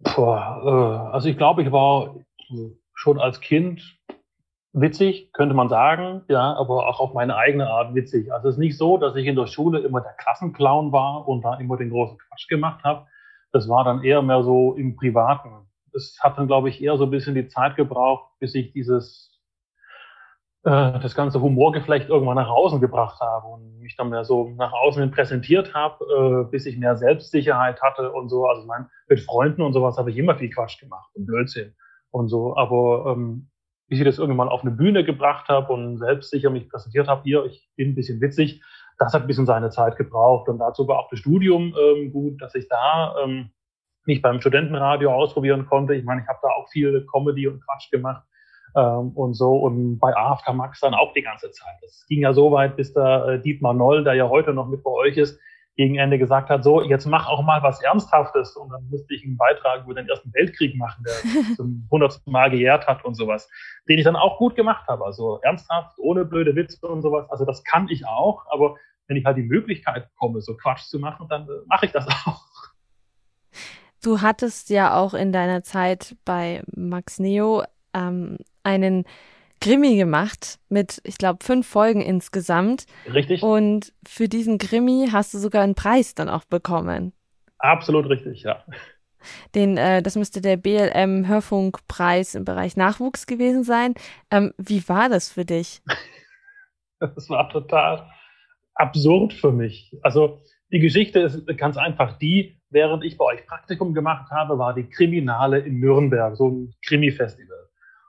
[0.00, 0.60] Boah,
[1.10, 2.14] äh, also ich glaube, ich war
[2.94, 3.98] schon als Kind
[4.74, 8.32] witzig, könnte man sagen, ja, aber auch auf meine eigene Art witzig.
[8.32, 11.42] Also es ist nicht so, dass ich in der Schule immer der Klassenclown war und
[11.42, 13.06] da immer den großen Quatsch gemacht habe.
[13.52, 15.68] Das war dann eher mehr so im Privaten.
[15.94, 19.34] Es hat dann, glaube ich, eher so ein bisschen die Zeit gebraucht, bis ich dieses
[20.64, 24.72] äh, das ganze Humorgeflecht irgendwann nach außen gebracht habe und mich dann mehr so nach
[24.72, 26.04] außen präsentiert habe,
[26.46, 28.46] äh, bis ich mehr Selbstsicherheit hatte und so.
[28.46, 31.74] Also mein, mit Freunden und sowas habe ich immer viel Quatsch gemacht und Blödsinn
[32.10, 32.56] und so.
[32.56, 33.50] Aber ähm,
[33.94, 37.44] bis ich das irgendwann auf eine Bühne gebracht habe und selbstsicher mich präsentiert habe, hier,
[37.44, 38.60] ich bin ein bisschen witzig,
[38.98, 40.48] das hat ein bisschen seine Zeit gebraucht.
[40.48, 43.50] Und dazu war auch das Studium ähm, gut, dass ich da ähm,
[44.04, 45.94] mich beim Studentenradio ausprobieren konnte.
[45.94, 48.24] Ich meine, ich habe da auch viel Comedy und Quatsch gemacht
[48.74, 49.58] ähm, und so.
[49.58, 51.76] Und bei AFK Max dann auch die ganze Zeit.
[51.80, 54.82] Das ging ja so weit, bis der äh, Dietmar Noll, der ja heute noch mit
[54.82, 55.38] bei euch ist,
[55.76, 58.56] gegen Ende gesagt hat, so, jetzt mach auch mal was Ernsthaftes.
[58.56, 62.50] Und dann musste ich einen Beitrag über den Ersten Weltkrieg machen, der zum hundertsten Mal
[62.50, 63.48] gejährt hat und sowas,
[63.88, 65.04] den ich dann auch gut gemacht habe.
[65.04, 67.28] Also ernsthaft, ohne blöde Witze und sowas.
[67.30, 68.76] Also das kann ich auch, aber
[69.08, 72.06] wenn ich halt die Möglichkeit bekomme, so Quatsch zu machen, dann äh, mache ich das
[72.26, 72.42] auch.
[74.02, 79.04] Du hattest ja auch in deiner Zeit bei Max Neo ähm, einen
[79.60, 82.84] Krimi gemacht mit, ich glaube, fünf Folgen insgesamt.
[83.12, 83.42] Richtig?
[83.42, 87.12] Und für diesen Krimi hast du sogar einen Preis dann auch bekommen.
[87.58, 88.62] Absolut richtig, ja.
[89.54, 93.94] Den, äh, das müsste der BLM Hörfunkpreis im Bereich Nachwuchs gewesen sein.
[94.30, 95.82] Ähm, wie war das für dich?
[97.00, 98.08] Das war total
[98.74, 99.94] absurd für mich.
[100.02, 100.40] Also
[100.70, 104.88] die Geschichte ist ganz einfach die, während ich bei euch Praktikum gemacht habe, war die
[104.88, 107.63] Kriminale in Nürnberg, so ein Krimi-Festival.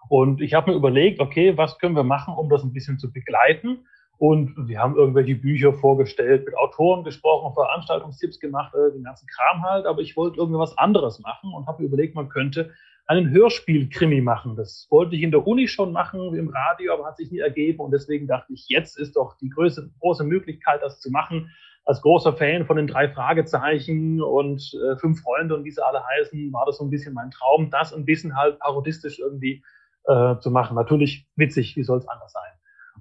[0.09, 3.11] Und ich habe mir überlegt, okay, was können wir machen, um das ein bisschen zu
[3.11, 3.85] begleiten?
[4.17, 9.63] Und wir haben irgendwelche Bücher vorgestellt, mit Autoren gesprochen, Veranstaltungstipps gemacht, äh, den ganzen Kram
[9.63, 9.85] halt.
[9.85, 12.71] Aber ich wollte irgendwie was anderes machen und habe mir überlegt, man könnte
[13.07, 14.55] einen Hörspiel-Krimi machen.
[14.55, 17.79] Das wollte ich in der Uni schon machen, im Radio, aber hat sich nie ergeben.
[17.79, 21.51] Und deswegen dachte ich, jetzt ist doch die größte, große Möglichkeit, das zu machen.
[21.83, 26.03] Als großer Fan von den drei Fragezeichen und äh, fünf Freunde und wie sie alle
[26.03, 29.61] heißen, war das so ein bisschen mein Traum, das ein bisschen halt parodistisch irgendwie
[30.07, 30.75] äh, zu machen.
[30.75, 32.51] Natürlich witzig, wie soll es anders sein?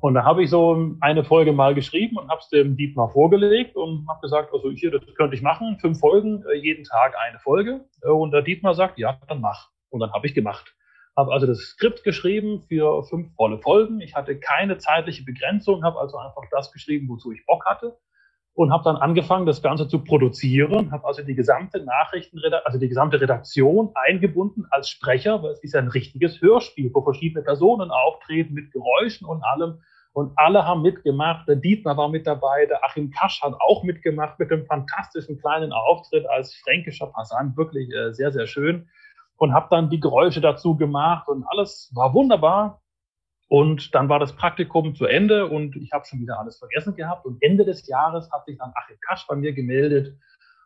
[0.01, 3.77] Und da habe ich so eine Folge mal geschrieben und habe es dem Dietmar vorgelegt
[3.77, 7.39] und habe gesagt, also hier, das könnte ich machen, fünf Folgen, äh, jeden Tag eine
[7.39, 7.85] Folge.
[8.03, 9.71] Äh, und der Dietmar sagt, ja, dann mach.
[9.91, 10.75] Und dann habe ich gemacht.
[11.17, 14.01] Habe also das Skript geschrieben für fünf volle Folgen.
[14.01, 17.97] Ich hatte keine zeitliche Begrenzung, habe also einfach das geschrieben, wozu ich Bock hatte
[18.55, 22.89] und habe dann angefangen, das Ganze zu produzieren, habe also die gesamte Nachrichtenredaktion, also die
[22.89, 28.55] gesamte Redaktion eingebunden als Sprecher, weil es ist ein richtiges Hörspiel, wo verschiedene Personen auftreten
[28.55, 29.81] mit Geräuschen und allem.
[30.13, 31.49] Und alle haben mitgemacht.
[31.49, 35.73] Der Dietmar war mit dabei, der Achim Kasch hat auch mitgemacht mit einem fantastischen kleinen
[35.73, 37.57] Auftritt als fränkischer Passant.
[37.57, 38.89] Wirklich äh, sehr, sehr schön.
[39.37, 42.84] Und habe dann die Geräusche dazu gemacht und alles war wunderbar.
[43.49, 47.27] Und dann war das Praktikum zu Ende und ich habe schon wieder alles vergessen gehabt.
[47.27, 50.17] Und Ende des Jahres hat sich dann Achim Kasch bei mir gemeldet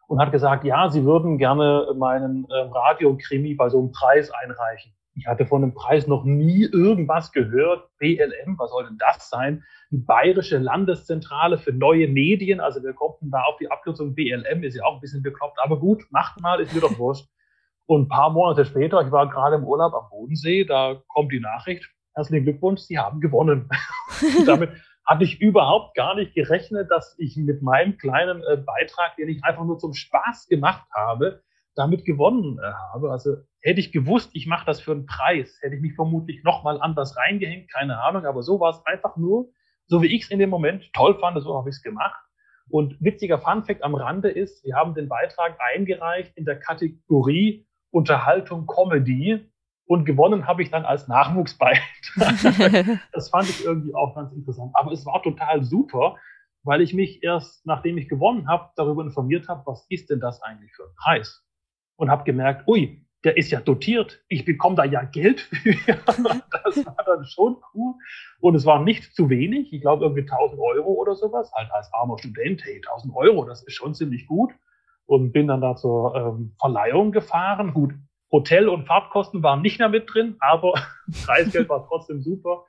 [0.06, 4.92] und hat gesagt, ja, sie würden gerne meinen äh, Radiokrimi bei so einem Preis einreichen.
[5.18, 7.88] Ich hatte von dem Preis noch nie irgendwas gehört.
[7.98, 9.64] BLM, was soll denn das sein?
[9.90, 12.60] Die Bayerische Landeszentrale für neue Medien.
[12.60, 15.58] Also wir kommen da auf die Abkürzung BLM, ist ja auch ein bisschen bekloppt.
[15.60, 17.26] Aber gut, macht mal, ist mir doch wurscht.
[17.86, 21.40] Und ein paar Monate später, ich war gerade im Urlaub am Bodensee, da kommt die
[21.40, 23.68] Nachricht, herzlichen Glückwunsch, Sie haben gewonnen.
[24.46, 24.70] damit
[25.06, 29.42] hatte ich überhaupt gar nicht gerechnet, dass ich mit meinem kleinen äh, Beitrag, den ich
[29.44, 31.42] einfach nur zum Spaß gemacht habe,
[31.76, 33.12] damit gewonnen äh, habe.
[33.12, 36.80] Also hätte ich gewusst, ich mache das für einen Preis, hätte ich mich vermutlich nochmal
[36.80, 39.50] anders reingehängt, keine Ahnung, aber so war es einfach nur,
[39.86, 42.20] so wie ich es in dem Moment toll fand, so habe ich es gemacht.
[42.68, 48.66] Und witziger Funfact am Rande ist, wir haben den Beitrag eingereicht in der Kategorie Unterhaltung
[48.66, 49.48] Comedy
[49.88, 51.82] und gewonnen habe ich dann als Nachwuchsbeitrag.
[53.12, 54.70] das fand ich irgendwie auch ganz interessant.
[54.74, 56.16] Aber es war total super,
[56.62, 60.40] weil ich mich erst, nachdem ich gewonnen habe, darüber informiert habe, was ist denn das
[60.42, 61.44] eigentlich für ein Preis?
[61.98, 65.72] und habe gemerkt, ui, der ist ja dotiert, ich bekomme da ja Geld für.
[66.06, 67.94] das war dann schon cool.
[68.40, 71.92] Und es war nicht zu wenig, ich glaube irgendwie 1000 Euro oder sowas, halt als
[71.92, 74.52] armer Student, hey, 1000 Euro, das ist schon ziemlich gut.
[75.06, 77.72] Und bin dann da zur ähm, Verleihung gefahren.
[77.72, 77.94] Gut,
[78.30, 80.74] Hotel- und Fahrtkosten waren nicht mehr mit drin, aber
[81.24, 82.64] Preisgeld war trotzdem super.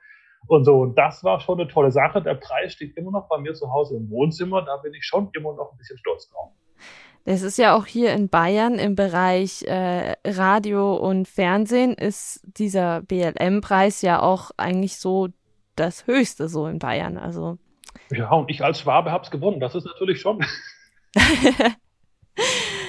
[0.46, 2.22] Und so, und das war schon eine tolle Sache.
[2.22, 4.62] Der Preis steht immer noch bei mir zu Hause im Wohnzimmer.
[4.62, 6.50] Da bin ich schon immer noch ein bisschen stolz drauf.
[7.24, 13.02] Es ist ja auch hier in Bayern im Bereich äh, Radio und Fernsehen ist dieser
[13.02, 15.28] BLM-Preis ja auch eigentlich so
[15.76, 17.18] das Höchste so in Bayern.
[17.18, 17.58] Also
[18.10, 19.60] ja, und ich als Schwabe habe es gewonnen.
[19.60, 20.40] Das ist natürlich schon.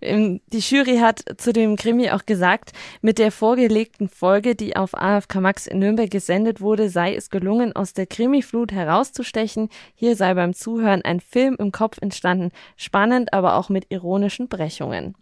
[0.00, 5.36] Die Jury hat zu dem Krimi auch gesagt, mit der vorgelegten Folge, die auf AFK
[5.40, 9.68] Max in Nürnberg gesendet wurde, sei es gelungen, aus der Krimiflut herauszustechen.
[9.94, 15.14] Hier sei beim Zuhören ein Film im Kopf entstanden, spannend, aber auch mit ironischen Brechungen.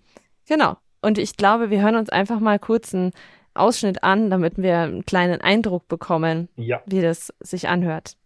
[0.47, 0.77] Genau.
[1.03, 3.13] Und ich glaube, wir hören uns einfach mal kurz einen
[3.55, 6.83] Ausschnitt an, damit wir einen kleinen Eindruck bekommen, ja.
[6.87, 8.17] wie das sich anhört.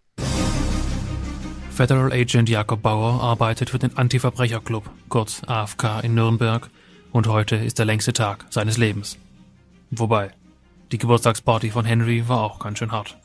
[1.74, 6.70] Federal Agent Jakob Bauer arbeitet für den Antiverbrecherclub, kurz AFK in Nürnberg,
[7.10, 9.18] und heute ist der längste Tag seines Lebens.
[9.90, 10.30] Wobei,
[10.92, 13.18] die Geburtstagsparty von Henry war auch ganz schön hart.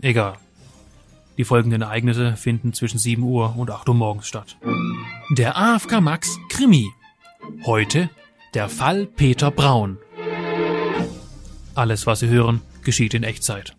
[0.00, 0.38] Egal.
[1.36, 4.56] Die folgenden Ereignisse finden zwischen 7 Uhr und 8 Uhr morgens statt.
[5.28, 6.88] Der AFK Max Krimi.
[7.66, 8.08] Heute
[8.54, 9.98] der Fall Peter Braun.
[11.74, 13.76] Alles, was Sie hören, geschieht in Echtzeit.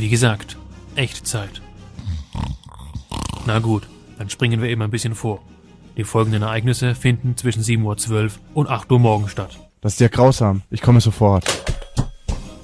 [0.00, 0.56] Wie gesagt,
[0.94, 1.60] Echtzeit.
[3.44, 3.86] Na gut,
[4.16, 5.42] dann springen wir eben ein bisschen vor.
[5.98, 9.58] Die folgenden Ereignisse finden zwischen 7.12 Uhr und 8 Uhr morgens statt.
[9.82, 10.62] Das ist ja grausam.
[10.70, 11.44] Ich komme sofort.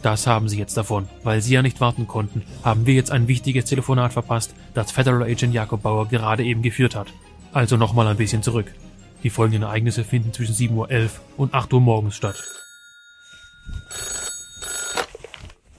[0.01, 1.09] Das haben Sie jetzt davon.
[1.25, 5.23] Weil Sie ja nicht warten konnten, haben wir jetzt ein wichtiges Telefonat verpasst, das Federal
[5.23, 7.09] Agent Jakob Bauer gerade eben geführt hat.
[7.53, 8.73] Also nochmal ein bisschen zurück.
[9.23, 12.43] Die folgenden Ereignisse finden zwischen 7.11 Uhr und 8 Uhr morgens statt.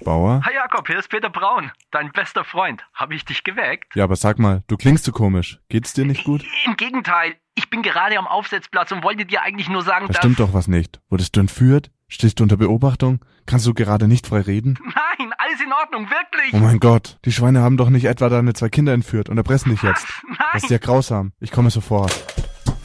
[0.08, 0.42] Bauer?
[0.46, 2.82] Hi Jakob, hier ist Peter Braun, dein bester Freund.
[2.94, 3.94] Habe ich dich geweckt?
[3.94, 5.60] Ja, aber sag mal, du klingst so komisch.
[5.68, 6.46] Geht's dir nicht gut?
[6.66, 10.20] Im Gegenteil, ich bin gerade am Aufsetzplatz und wollte dir eigentlich nur sagen, da dass...
[10.20, 11.02] stimmt doch was nicht.
[11.10, 11.92] Wurdest du entführt?
[12.08, 13.20] Stehst du unter Beobachtung?
[13.46, 14.80] Kannst du gerade nicht frei reden?
[14.82, 16.54] Nein, alles in Ordnung, wirklich.
[16.54, 19.72] Oh mein Gott, die Schweine haben doch nicht etwa deine zwei Kinder entführt und erpressen
[19.72, 20.08] dich jetzt.
[20.26, 20.38] Nein.
[20.54, 21.34] Das ist ja grausam.
[21.42, 22.14] Ich komme sofort.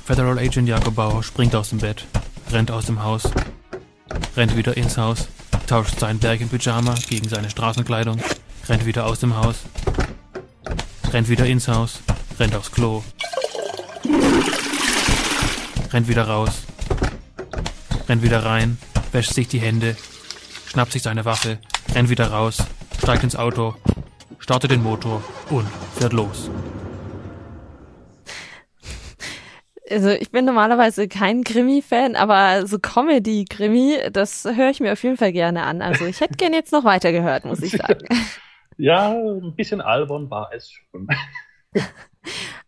[0.04, 2.04] Federal Agent Jakob Bauer springt aus dem Bett,
[2.50, 3.30] rennt aus dem Haus,
[4.36, 5.28] rennt wieder ins Haus,
[5.72, 8.20] tauscht seinen Berg in Pyjama gegen seine Straßenkleidung,
[8.68, 9.60] rennt wieder aus dem Haus,
[11.10, 12.00] rennt wieder ins Haus,
[12.38, 13.02] rennt aufs Klo,
[15.90, 16.64] rennt wieder raus,
[18.06, 18.76] rennt wieder rein,
[19.12, 19.96] wäscht sich die Hände,
[20.66, 21.58] schnappt sich seine Waffe,
[21.94, 22.58] rennt wieder raus,
[23.02, 23.74] steigt ins Auto,
[24.40, 26.50] startet den Motor und fährt los.
[29.92, 35.16] Also ich bin normalerweise kein Krimi-Fan, aber so Comedy-Krimi, das höre ich mir auf jeden
[35.16, 35.82] Fall gerne an.
[35.82, 38.06] Also ich hätte gerne jetzt noch weiter gehört, muss ich sagen.
[38.78, 41.06] Ja, ein bisschen albern war es schon.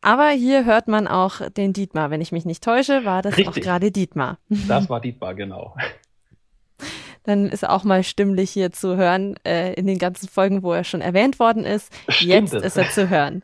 [0.00, 2.10] Aber hier hört man auch den Dietmar.
[2.10, 3.48] Wenn ich mich nicht täusche, war das Richtig.
[3.48, 4.38] auch gerade Dietmar.
[4.68, 5.74] Das war Dietmar, genau.
[7.22, 10.84] Dann ist auch mal stimmlich hier zu hören äh, in den ganzen Folgen, wo er
[10.84, 11.90] schon erwähnt worden ist.
[12.10, 12.64] Stimmt Jetzt es.
[12.64, 13.42] ist er zu hören.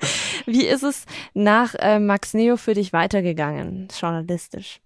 [0.46, 4.80] Wie ist es nach äh, Max Neo für dich weitergegangen, journalistisch?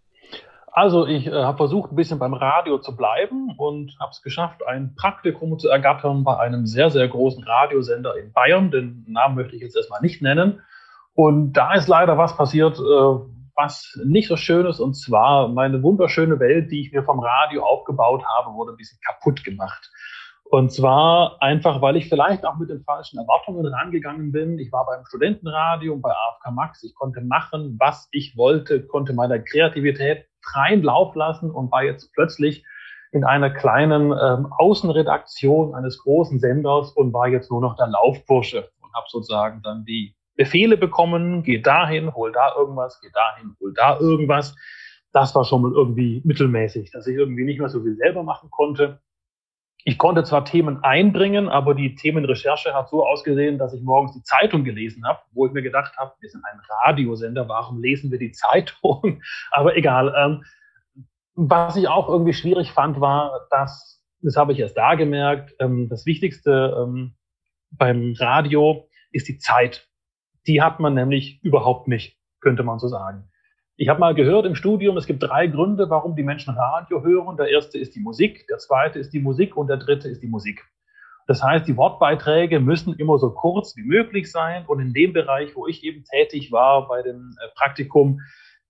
[0.72, 4.66] Also ich äh, habe versucht, ein bisschen beim Radio zu bleiben und habe es geschafft,
[4.66, 8.70] ein Praktikum zu ergattern bei einem sehr, sehr großen Radiosender in Bayern.
[8.70, 10.60] Den Namen möchte ich jetzt erstmal nicht nennen.
[11.14, 14.80] Und da ist leider was passiert, äh, was nicht so schön ist.
[14.80, 19.00] Und zwar meine wunderschöne Welt, die ich mir vom Radio aufgebaut habe, wurde ein bisschen
[19.04, 19.90] kaputt gemacht.
[20.50, 24.58] Und zwar einfach, weil ich vielleicht auch mit den falschen Erwartungen rangegangen bin.
[24.58, 26.82] Ich war beim Studentenradio und bei AFK Max.
[26.82, 32.12] Ich konnte machen, was ich wollte, konnte meiner Kreativität freien Lauf lassen und war jetzt
[32.14, 32.64] plötzlich
[33.12, 38.70] in einer kleinen ähm, Außenredaktion eines großen Senders und war jetzt nur noch der Laufbursche
[38.80, 43.72] und habe sozusagen dann die Befehle bekommen, geh dahin, hol da irgendwas, geh dahin, hol
[43.72, 44.56] da irgendwas.
[45.12, 48.50] Das war schon mal irgendwie mittelmäßig, dass ich irgendwie nicht mehr so viel selber machen
[48.50, 49.00] konnte.
[49.84, 54.22] Ich konnte zwar Themen einbringen, aber die Themenrecherche hat so ausgesehen, dass ich morgens die
[54.22, 58.18] Zeitung gelesen habe, wo ich mir gedacht habe, wir sind ein Radiosender, warum lesen wir
[58.18, 59.22] die Zeitung?
[59.50, 60.14] aber egal.
[60.16, 60.44] Ähm,
[61.34, 65.88] was ich auch irgendwie schwierig fand, war, dass, das habe ich erst da gemerkt, ähm,
[65.88, 67.14] das Wichtigste ähm,
[67.70, 69.88] beim Radio ist die Zeit.
[70.46, 73.29] Die hat man nämlich überhaupt nicht, könnte man so sagen.
[73.80, 77.38] Ich habe mal gehört im Studium, es gibt drei Gründe, warum die Menschen Radio hören.
[77.38, 80.26] Der erste ist die Musik, der zweite ist die Musik und der dritte ist die
[80.26, 80.62] Musik.
[81.26, 84.66] Das heißt, die Wortbeiträge müssen immer so kurz wie möglich sein.
[84.66, 88.20] Und in dem Bereich, wo ich eben tätig war bei dem äh, Praktikum,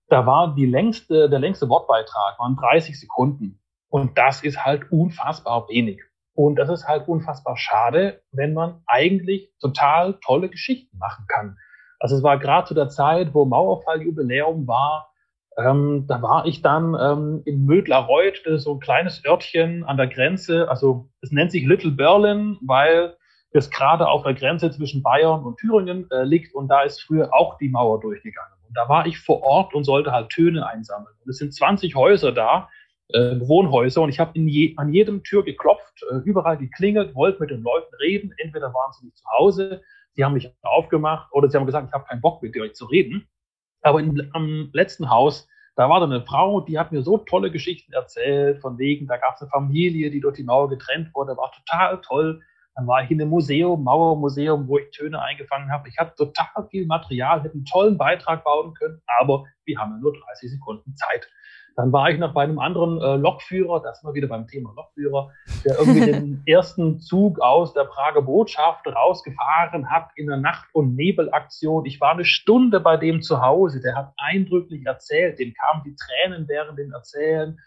[0.07, 3.59] da war die längste, der längste Wortbeitrag waren 30 Sekunden.
[3.89, 6.01] Und das ist halt unfassbar wenig.
[6.35, 11.57] Und das ist halt unfassbar schade, wenn man eigentlich total tolle Geschichten machen kann.
[12.01, 15.13] Also es war gerade zu der Zeit, wo Mauerfalljubiläum war.
[15.55, 19.97] Ähm, da war ich dann ähm, in Mödlareuth, das ist so ein kleines Örtchen an
[19.97, 20.67] der Grenze.
[20.67, 23.15] Also es nennt sich Little Berlin, weil
[23.51, 27.31] es gerade auf der Grenze zwischen Bayern und Thüringen äh, liegt und da ist früher
[27.35, 28.53] auch die Mauer durchgegangen.
[28.67, 31.13] Und da war ich vor Ort und sollte halt Töne einsammeln.
[31.23, 32.67] Und es sind 20 Häuser da,
[33.09, 37.51] äh, Wohnhäuser, und ich habe je, an jedem Tür geklopft, äh, überall geklingelt, wollte mit
[37.51, 38.33] den Leuten reden.
[38.37, 39.81] Entweder waren sie nicht zu Hause
[40.13, 42.85] Sie haben mich aufgemacht oder sie haben gesagt, ich habe keinen Bock mit dir zu
[42.85, 43.27] reden.
[43.81, 47.51] Aber im, am letzten Haus, da war dann eine Frau, die hat mir so tolle
[47.51, 51.37] Geschichten erzählt, von wegen, da gab es eine Familie, die durch die Mauer getrennt wurde,
[51.37, 52.41] war total toll.
[52.75, 55.89] Dann war ich in einem Museum, Mauermuseum, wo ich Töne eingefangen habe.
[55.89, 59.97] Ich hatte total viel Material, hätte einen tollen Beitrag bauen können, aber wir haben ja
[59.97, 61.27] nur 30 Sekunden Zeit.
[61.75, 65.31] Dann war ich noch bei einem anderen äh, Lokführer, das wir wieder beim Thema Lokführer,
[65.63, 70.95] der irgendwie den ersten Zug aus der Prager Botschaft rausgefahren hat in der Nacht- und
[70.95, 71.85] Nebelaktion.
[71.85, 75.95] Ich war eine Stunde bei dem zu Hause, der hat eindrücklich erzählt, dem kamen die
[75.95, 77.57] Tränen während dem Erzählen.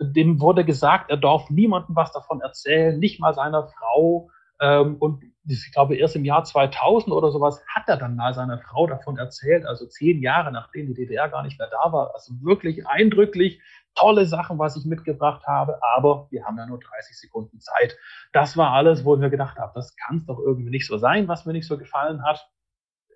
[0.00, 4.28] Dem wurde gesagt, er darf niemandem was davon erzählen, nicht mal seiner Frau.
[4.64, 8.58] Ähm, und ich glaube, erst im Jahr 2000 oder sowas hat er dann mal seiner
[8.58, 12.14] Frau davon erzählt, also zehn Jahre nachdem die DDR gar nicht mehr da war.
[12.14, 13.60] Also wirklich eindrücklich
[13.94, 17.94] tolle Sachen, was ich mitgebracht habe, aber wir haben ja nur 30 Sekunden Zeit.
[18.32, 20.96] Das war alles, wo ich mir gedacht habe, das kann es doch irgendwie nicht so
[20.96, 22.48] sein, was mir nicht so gefallen hat.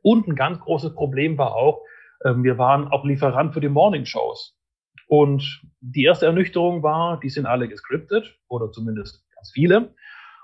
[0.03, 1.81] Und ein ganz großes Problem war auch,
[2.27, 4.55] ähm, wir waren auch Lieferant für die Morning Shows.
[5.09, 9.95] Und die erste Ernüchterung war, die sind alle gescriptet oder zumindest ganz viele.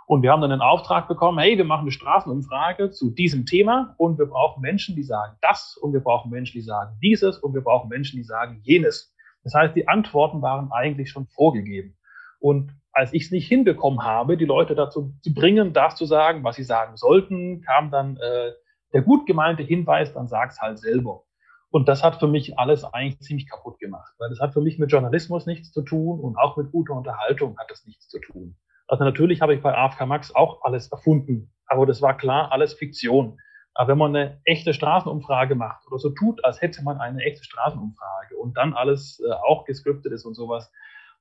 [0.06, 3.94] Und wir haben dann einen Auftrag bekommen, hey, wir machen eine Straßenumfrage zu diesem Thema
[3.96, 7.54] und wir brauchen Menschen, die sagen das und wir brauchen Menschen, die sagen dieses und
[7.54, 9.14] wir brauchen Menschen, die sagen jenes.
[9.44, 11.96] Das heißt, die Antworten waren eigentlich schon vorgegeben.
[12.38, 16.44] Und als ich es nicht hinbekommen habe, die Leute dazu zu bringen, das zu sagen,
[16.44, 18.52] was sie sagen sollten, kam dann äh,
[18.92, 21.24] der gut gemeinte Hinweis, dann sag's halt selber.
[21.70, 24.78] Und das hat für mich alles eigentlich ziemlich kaputt gemacht, weil das hat für mich
[24.78, 28.56] mit Journalismus nichts zu tun und auch mit guter Unterhaltung hat das nichts zu tun.
[28.86, 32.74] Also natürlich habe ich bei AFK Max auch alles erfunden, aber das war klar alles
[32.74, 33.38] Fiktion.
[33.74, 37.42] Aber wenn man eine echte Straßenumfrage macht oder so tut, als hätte man eine echte
[37.44, 40.70] Straßenumfrage und dann alles äh, auch gescriptet ist und sowas,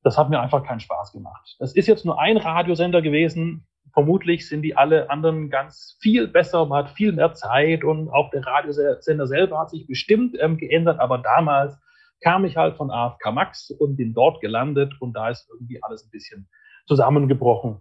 [0.04, 1.56] das hat mir einfach keinen Spaß gemacht.
[1.60, 3.66] Das ist jetzt nur ein Radiosender gewesen.
[3.94, 8.30] Vermutlich sind die alle anderen ganz viel besser, man hat viel mehr Zeit und auch
[8.32, 11.80] der Radiosender selber hat sich bestimmt ähm, geändert, aber damals
[12.22, 16.06] kam ich halt von AFK Max und bin dort gelandet und da ist irgendwie alles
[16.06, 16.50] ein bisschen
[16.86, 17.80] zusammengebrochen.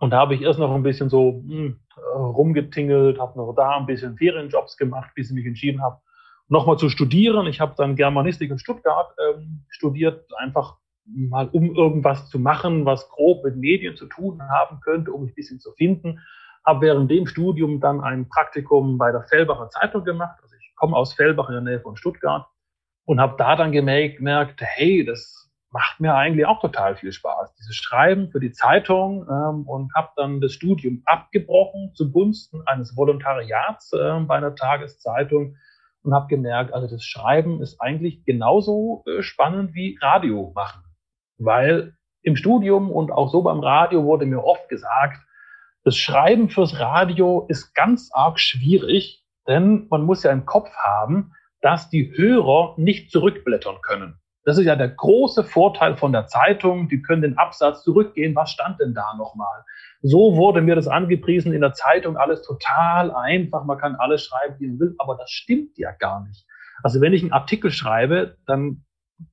[0.00, 1.80] Und da habe ich erst noch ein bisschen so mh, hm,
[2.14, 6.00] rumgetingelt, habe noch da ein bisschen Ferienjobs gemacht, bis ich mich entschieden habe,
[6.48, 7.46] nochmal zu studieren.
[7.46, 13.08] Ich habe dann Germanistik in Stuttgart ähm, studiert, einfach mal um irgendwas zu machen, was
[13.08, 16.20] grob mit Medien zu tun haben könnte, um mich ein bisschen zu finden.
[16.64, 20.38] Habe während dem Studium dann ein Praktikum bei der Fellbacher Zeitung gemacht.
[20.42, 22.46] Also ich komme aus Fellbach in der Nähe von Stuttgart
[23.04, 27.76] und habe da dann gemerkt, hey, das macht mir eigentlich auch total viel Spaß, dieses
[27.76, 34.20] Schreiben für die Zeitung ähm, und habe dann das Studium abgebrochen zugunsten eines Volontariats äh,
[34.20, 35.56] bei einer Tageszeitung
[36.02, 40.82] und habe gemerkt, also das Schreiben ist eigentlich genauso äh, spannend wie Radio machen,
[41.38, 45.18] weil im Studium und auch so beim Radio wurde mir oft gesagt,
[45.84, 51.32] das Schreiben fürs Radio ist ganz arg schwierig, denn man muss ja im Kopf haben,
[51.62, 54.20] dass die Hörer nicht zurückblättern können.
[54.50, 56.88] Das ist ja der große Vorteil von der Zeitung.
[56.88, 58.34] Die können den Absatz zurückgehen.
[58.34, 59.64] Was stand denn da nochmal?
[60.02, 62.16] So wurde mir das angepriesen in der Zeitung.
[62.16, 63.64] Alles total einfach.
[63.64, 64.94] Man kann alles schreiben, wie man will.
[64.98, 66.44] Aber das stimmt ja gar nicht.
[66.82, 68.84] Also wenn ich einen Artikel schreibe, dann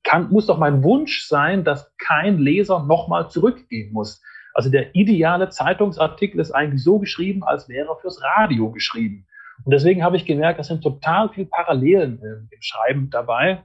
[0.03, 4.22] kann, muss doch mein Wunsch sein, dass kein Leser nochmal zurückgehen muss.
[4.53, 9.26] Also der ideale Zeitungsartikel ist eigentlich so geschrieben, als wäre er fürs Radio geschrieben.
[9.65, 13.63] Und deswegen habe ich gemerkt, es sind total viele Parallelen äh, im Schreiben dabei.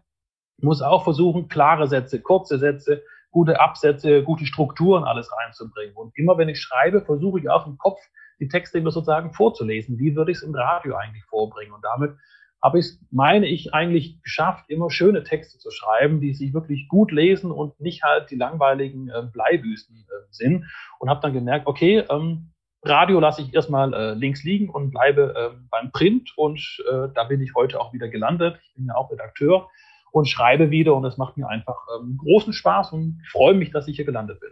[0.58, 5.96] Ich muss auch versuchen, klare Sätze, kurze Sätze, gute Absätze, gute Strukturen alles reinzubringen.
[5.96, 8.00] Und immer wenn ich schreibe, versuche ich auch im Kopf
[8.38, 9.98] die Texte immer sozusagen vorzulesen.
[9.98, 11.72] Wie würde ich es im Radio eigentlich vorbringen?
[11.72, 12.14] Und damit
[12.62, 17.10] habe ich meine ich, eigentlich geschafft, immer schöne Texte zu schreiben, die sich wirklich gut
[17.10, 20.66] lesen und nicht halt die langweiligen äh, Bleiwüsten äh, sind.
[21.00, 22.52] Und habe dann gemerkt, okay, ähm,
[22.84, 27.24] Radio lasse ich erstmal äh, links liegen und bleibe äh, beim Print und äh, da
[27.24, 28.58] bin ich heute auch wieder gelandet.
[28.64, 29.68] Ich bin ja auch Redakteur
[30.12, 33.88] und schreibe wieder und es macht mir einfach ähm, großen Spaß und freue mich, dass
[33.88, 34.50] ich hier gelandet bin.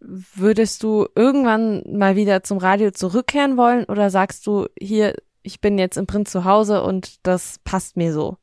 [0.00, 5.76] Würdest du irgendwann mal wieder zum Radio zurückkehren wollen oder sagst du hier, ich bin
[5.76, 8.36] jetzt im Print zu Hause und das passt mir so?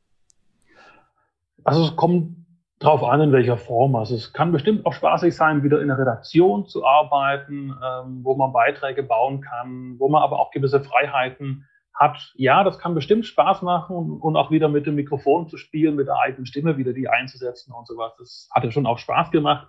[1.64, 2.36] Also es kommt
[2.78, 3.96] drauf an, in welcher Form.
[3.96, 8.34] Also es kann bestimmt auch spaßig sein, wieder in der Redaktion zu arbeiten, ähm, wo
[8.34, 11.64] man Beiträge bauen kann, wo man aber auch gewisse Freiheiten
[11.98, 15.96] hat, ja, das kann bestimmt Spaß machen und, auch wieder mit dem Mikrofon zu spielen,
[15.96, 18.12] mit der eigenen Stimme wieder die einzusetzen und sowas.
[18.18, 19.68] Das hat ja schon auch Spaß gemacht.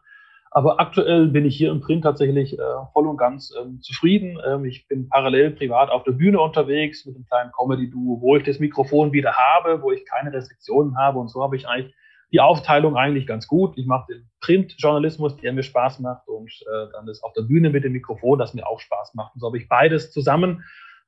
[0.51, 2.61] Aber aktuell bin ich hier im Print tatsächlich äh,
[2.93, 4.39] voll und ganz ähm, zufrieden.
[4.45, 8.43] Ähm, ich bin parallel privat auf der Bühne unterwegs mit einem kleinen Comedy-Duo, wo ich
[8.43, 11.19] das Mikrofon wieder habe, wo ich keine Restriktionen habe.
[11.19, 11.93] Und so habe ich eigentlich
[12.32, 13.78] die Aufteilung eigentlich ganz gut.
[13.78, 17.69] Ich mache den Printjournalismus, der mir Spaß macht, und äh, dann ist auf der Bühne
[17.69, 19.34] mit dem Mikrofon, das mir auch Spaß macht.
[19.36, 20.63] Und so habe ich beides zusammen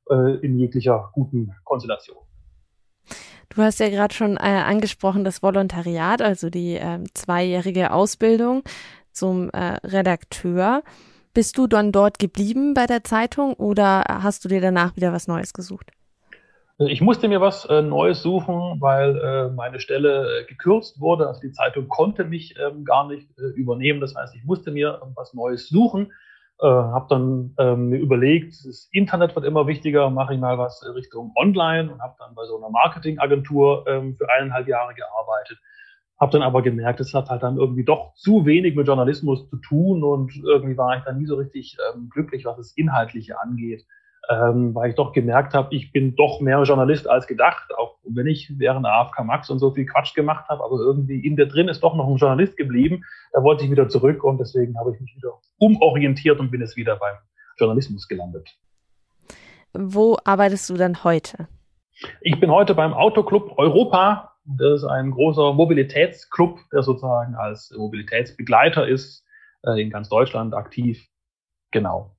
[0.10, 2.18] äh, in jeglicher guten Konstellation.
[3.49, 8.64] Du hast ja gerade schon äh, angesprochen das Volontariat, also die äh, zweijährige Ausbildung
[9.12, 10.84] zum äh, Redakteur.
[11.34, 15.28] Bist du dann dort geblieben bei der Zeitung oder hast du dir danach wieder was
[15.28, 15.91] Neues gesucht?
[16.82, 21.28] Ich musste mir was äh, Neues suchen, weil äh, meine Stelle äh, gekürzt wurde.
[21.28, 23.99] Also die Zeitung konnte mich ähm, gar nicht äh, übernehmen.
[23.99, 26.14] Das heißt, ich musste mir was Neues suchen.
[26.62, 30.84] Äh, habe dann ähm, mir überlegt, das Internet wird immer wichtiger, mache ich mal was
[30.93, 35.57] Richtung Online und habe dann bei so einer Marketingagentur ähm, für eineinhalb Jahre gearbeitet.
[36.20, 39.55] Habe dann aber gemerkt, es hat halt dann irgendwie doch zu wenig mit Journalismus zu
[39.57, 43.86] tun und irgendwie war ich dann nie so richtig ähm, glücklich, was das Inhaltliche angeht
[44.30, 48.27] ähm, weil ich doch gemerkt habe, ich bin doch mehr Journalist als gedacht, auch wenn
[48.27, 51.47] ich während der AFK Max und so viel Quatsch gemacht habe, aber irgendwie in der
[51.47, 53.03] drin ist doch noch ein Journalist geblieben.
[53.34, 56.77] Da wollte ich wieder zurück und deswegen habe ich mich wieder umorientiert und bin jetzt
[56.77, 57.15] wieder beim
[57.57, 58.47] Journalismus gelandet.
[59.73, 61.47] Wo arbeitest du dann heute?
[62.21, 64.36] Ich bin heute beim Autoclub Europa.
[64.45, 69.25] Das ist ein großer Mobilitätsclub, der sozusagen als Mobilitätsbegleiter ist,
[69.63, 71.07] äh, in ganz Deutschland aktiv.
[71.71, 72.15] Genau.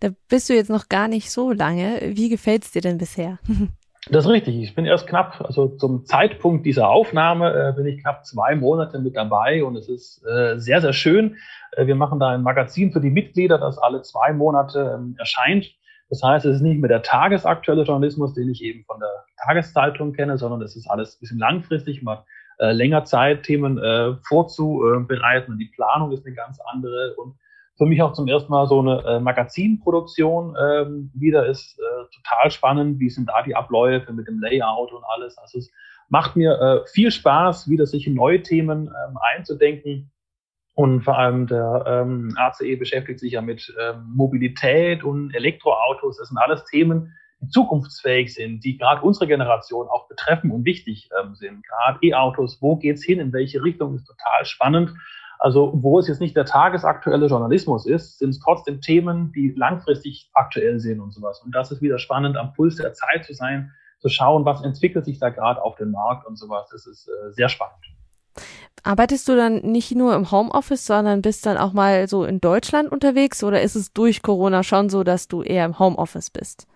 [0.00, 2.00] Da bist du jetzt noch gar nicht so lange.
[2.14, 3.38] Wie gefällt es dir denn bisher?
[4.10, 4.56] Das ist richtig.
[4.62, 9.00] Ich bin erst knapp, also zum Zeitpunkt dieser Aufnahme äh, bin ich knapp zwei Monate
[9.00, 11.36] mit dabei und es ist äh, sehr, sehr schön.
[11.72, 15.66] Äh, wir machen da ein Magazin für die Mitglieder, das alle zwei Monate ähm, erscheint.
[16.08, 20.14] Das heißt, es ist nicht mehr der tagesaktuelle Journalismus, den ich eben von der Tageszeitung
[20.14, 22.02] kenne, sondern es ist alles ein bisschen langfristig.
[22.02, 22.18] Man
[22.58, 27.36] äh, länger Zeit, Themen äh, vorzubereiten und die Planung ist eine ganz andere und
[27.78, 32.50] für mich auch zum ersten Mal so eine äh, Magazinproduktion ähm, wieder ist äh, total
[32.50, 32.98] spannend.
[32.98, 35.38] Wie sind da die Abläufe mit dem Layout und alles?
[35.38, 35.70] Also es
[36.08, 40.10] macht mir äh, viel Spaß, wieder sich in neue Themen ähm, einzudenken.
[40.74, 46.18] Und vor allem der ähm, ACE beschäftigt sich ja mit ähm, Mobilität und Elektroautos.
[46.18, 51.08] Das sind alles Themen, die zukunftsfähig sind, die gerade unsere Generation auch betreffen und wichtig
[51.20, 51.64] ähm, sind.
[51.64, 54.94] Gerade E-Autos, wo geht's hin, in welche Richtung, ist total spannend.
[55.38, 60.30] Also wo es jetzt nicht der tagesaktuelle Journalismus ist, sind es trotzdem Themen, die langfristig
[60.34, 61.40] aktuell sind und sowas.
[61.44, 65.04] Und das ist wieder spannend, am Puls der Zeit zu sein, zu schauen, was entwickelt
[65.04, 66.68] sich da gerade auf dem Markt und sowas.
[66.72, 67.74] Das ist äh, sehr spannend.
[68.82, 72.90] Arbeitest du dann nicht nur im Homeoffice, sondern bist dann auch mal so in Deutschland
[72.90, 76.66] unterwegs oder ist es durch Corona schon so, dass du eher im Homeoffice bist?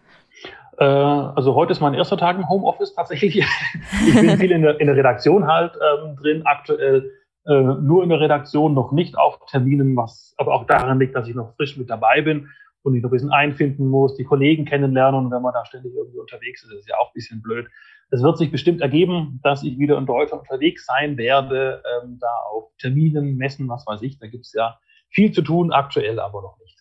[0.78, 3.36] Äh, also heute ist mein erster Tag im Homeoffice tatsächlich.
[4.06, 7.10] ich bin viel in der, in der Redaktion halt ähm, drin, aktuell
[7.46, 11.28] äh, nur in der Redaktion, noch nicht auf Terminen, was aber auch daran liegt, dass
[11.28, 12.48] ich noch frisch mit dabei bin
[12.82, 15.94] und ich noch ein bisschen einfinden muss, die Kollegen kennenlernen und wenn man da ständig
[15.94, 17.68] irgendwie unterwegs ist, ist ja auch ein bisschen blöd.
[18.10, 22.28] Es wird sich bestimmt ergeben, dass ich wieder in Deutschland unterwegs sein werde, ähm, da
[22.50, 24.18] auf Terminen, Messen, was weiß ich.
[24.18, 24.78] Da gibt's ja
[25.08, 26.78] viel zu tun, aktuell aber noch nicht.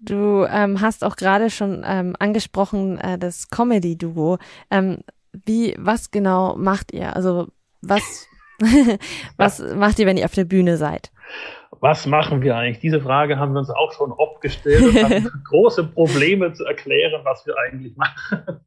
[0.00, 4.38] Du ähm, hast auch gerade schon ähm, angesprochen, äh, das Comedy-Duo.
[4.70, 7.14] Ähm, wie, was genau macht ihr?
[7.14, 7.48] Also
[7.82, 8.26] was,
[9.36, 9.74] was ja.
[9.74, 11.10] macht ihr, wenn ihr auf der Bühne seid?
[11.80, 12.80] Was machen wir eigentlich?
[12.80, 17.22] Diese Frage haben wir uns auch schon oft gestellt und haben große Probleme zu erklären,
[17.24, 18.60] was wir eigentlich machen.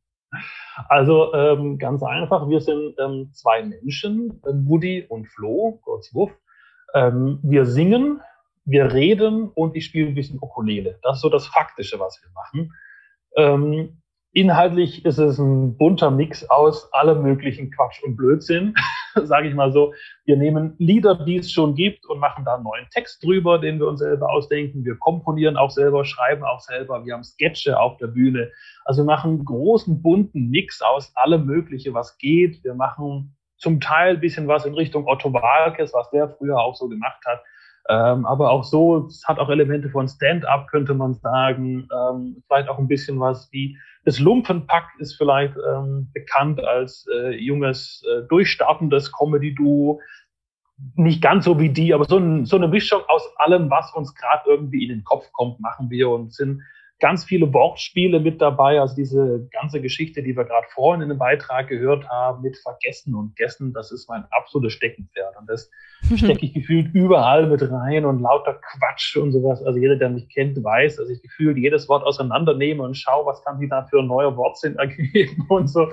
[0.89, 6.32] Also ähm, ganz einfach, wir sind ähm, zwei Menschen, äh, Woody und Flo, kurz Wuff.
[6.96, 8.22] Ähm, wir singen,
[8.66, 10.98] wir reden und ich spiele ein bisschen Ukulele.
[11.04, 12.74] Das ist so das Faktische, was wir machen.
[14.36, 18.73] Inhaltlich ist es ein bunter Mix aus allem möglichen Quatsch und Blödsinn,
[19.15, 19.93] sage ich mal so.
[20.25, 23.77] Wir nehmen Lieder, die es schon gibt und machen da einen neuen Text drüber, den
[23.77, 24.84] wir uns selber ausdenken.
[24.86, 27.05] Wir komponieren auch selber, schreiben auch selber.
[27.05, 28.51] Wir haben Sketche auf der Bühne.
[28.86, 32.63] Also wir machen einen großen bunten Mix aus allem Mögliche, was geht.
[32.63, 36.73] Wir machen zum Teil ein bisschen was in Richtung Otto Walkes, was der früher auch
[36.73, 37.43] so gemacht hat.
[37.89, 41.88] Ähm, aber auch so, es hat auch Elemente von Stand-up, könnte man sagen.
[41.93, 47.36] Ähm, vielleicht auch ein bisschen was wie das Lumpenpack ist vielleicht ähm, bekannt als äh,
[47.36, 50.01] junges, äh, durchstartendes Comedy-Duo.
[50.95, 54.13] Nicht ganz so wie die, aber so, ein, so eine Mischung aus allem, was uns
[54.15, 56.61] gerade irgendwie in den Kopf kommt, machen wir und sind
[57.04, 58.80] ganz viele Wortspiele mit dabei.
[58.80, 63.14] Also diese ganze Geschichte, die wir gerade vorhin in dem Beitrag gehört haben, mit Vergessen
[63.14, 65.36] und Gessen, das ist mein absolutes Steckenpferd.
[65.38, 65.70] Und das
[66.16, 69.62] stecke ich gefühlt überall mit rein und lauter Quatsch und sowas.
[69.64, 73.43] Also jeder, der mich kennt, weiß, dass ich gefühlt jedes Wort auseinandernehme und schaue, was
[73.43, 75.89] kann sich da für ein neuer Wortsinn ergeben und so.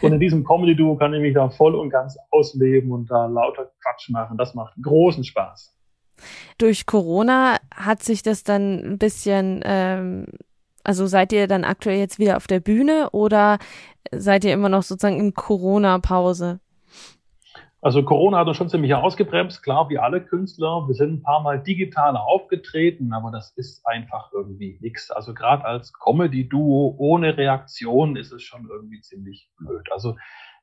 [0.00, 3.70] Und in diesem Comedy-Duo kann ich mich da voll und ganz ausleben und da lauter
[3.82, 4.38] Quatsch machen.
[4.38, 5.76] Das macht großen Spaß.
[6.56, 10.26] Durch Corona hat sich das dann ein bisschen ähm,
[10.84, 13.58] also seid ihr dann aktuell jetzt wieder auf der Bühne oder
[14.12, 16.60] seid ihr immer noch sozusagen in Corona-Pause?
[17.84, 20.88] Also Corona hat uns schon ziemlich ausgebremst, klar, wie alle Künstler.
[20.88, 25.10] Wir sind ein paar Mal digital aufgetreten, aber das ist einfach irgendwie nichts.
[25.10, 29.86] Also gerade als Comedy-Duo ohne Reaktion ist es schon irgendwie ziemlich blöd.
[29.92, 30.16] Also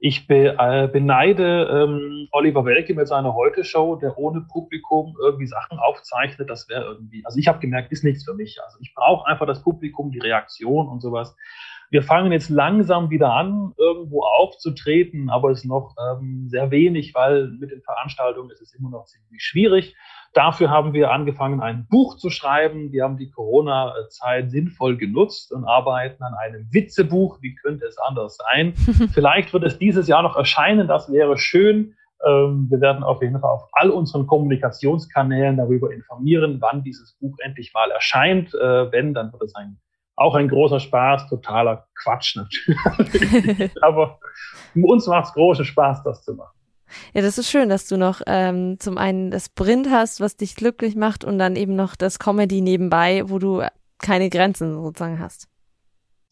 [0.04, 5.78] ich be, äh, beneide ähm, Oliver Welke mit seiner Heute-Show, der ohne Publikum irgendwie Sachen
[5.78, 6.50] aufzeichnet.
[6.50, 8.60] Das wäre irgendwie, also ich habe gemerkt, ist nichts für mich.
[8.66, 11.38] Also ich brauche einfach das Publikum, die Reaktion und sowas.
[11.92, 17.14] Wir fangen jetzt langsam wieder an, irgendwo aufzutreten, aber es ist noch ähm, sehr wenig,
[17.14, 19.96] weil mit den Veranstaltungen ist es immer noch ziemlich schwierig.
[20.34, 22.94] Dafür haben wir angefangen, ein Buch zu schreiben.
[22.94, 27.40] Wir haben die Corona-Zeit sinnvoll genutzt und arbeiten an einem Witzebuch.
[27.42, 28.74] Wie könnte es anders sein?
[29.14, 30.88] Vielleicht wird es dieses Jahr noch erscheinen.
[30.88, 31.96] Das wäre schön.
[32.26, 37.36] Ähm, wir werden auf jeden Fall auf all unseren Kommunikationskanälen darüber informieren, wann dieses Buch
[37.40, 38.54] endlich mal erscheint.
[38.54, 39.80] Äh, wenn, dann wird es ein,
[40.16, 43.72] auch ein großer Spaß, totaler Quatsch natürlich.
[43.82, 44.20] Aber
[44.76, 46.61] uns macht es großen Spaß, das zu machen.
[47.14, 50.56] Ja, das ist schön, dass du noch ähm, zum einen das Sprint hast, was dich
[50.56, 53.64] glücklich macht, und dann eben noch das Comedy nebenbei, wo du
[54.00, 55.48] keine Grenzen sozusagen hast.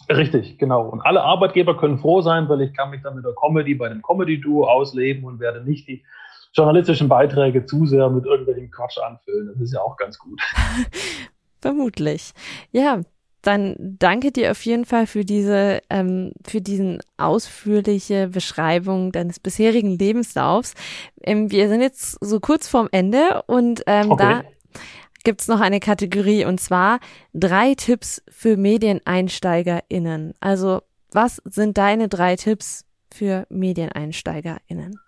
[0.10, 0.88] Richtig, genau.
[0.88, 3.89] Und alle Arbeitgeber können froh sein, weil ich kann mich dann mit der Comedy bei
[3.89, 6.03] dem Comedy-Duo ausleben und werde nicht die
[6.53, 9.49] journalistischen Beiträge zu sehr mit irgendwelchen Quatsch anfüllen.
[9.53, 10.41] Das ist ja auch ganz gut.
[11.62, 12.32] Vermutlich.
[12.72, 13.01] Ja,
[13.41, 19.97] dann danke dir auf jeden Fall für diese, ähm, für diesen ausführliche Beschreibung deines bisherigen
[19.97, 20.73] Lebenslaufs.
[21.21, 24.23] Ähm, wir sind jetzt so kurz vorm Ende und ähm, okay.
[24.23, 24.43] da
[25.23, 26.99] gibt's noch eine Kategorie und zwar
[27.33, 30.33] drei Tipps für MedieneinsteigerInnen.
[30.39, 30.81] Also
[31.11, 34.99] was sind deine drei Tipps für MedieneinsteigerInnen?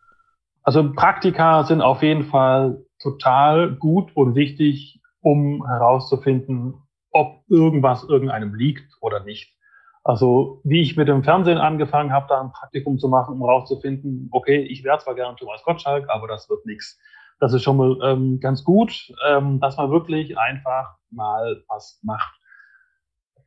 [0.63, 6.75] Also Praktika sind auf jeden Fall total gut und wichtig, um herauszufinden,
[7.11, 9.55] ob irgendwas irgendeinem liegt oder nicht.
[10.03, 14.29] Also wie ich mit dem Fernsehen angefangen habe, da ein Praktikum zu machen, um herauszufinden,
[14.31, 16.99] okay, ich wäre zwar gern Thomas Gottschalk, aber das wird nichts.
[17.39, 22.35] Das ist schon mal ähm, ganz gut, ähm, dass man wirklich einfach mal was macht.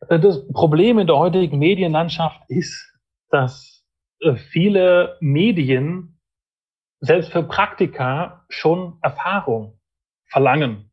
[0.09, 2.93] Äh, das Problem in der heutigen Medienlandschaft ist,
[3.31, 3.85] dass
[4.21, 6.21] äh, viele Medien
[7.01, 9.81] selbst für Praktika schon Erfahrung
[10.27, 10.91] verlangen.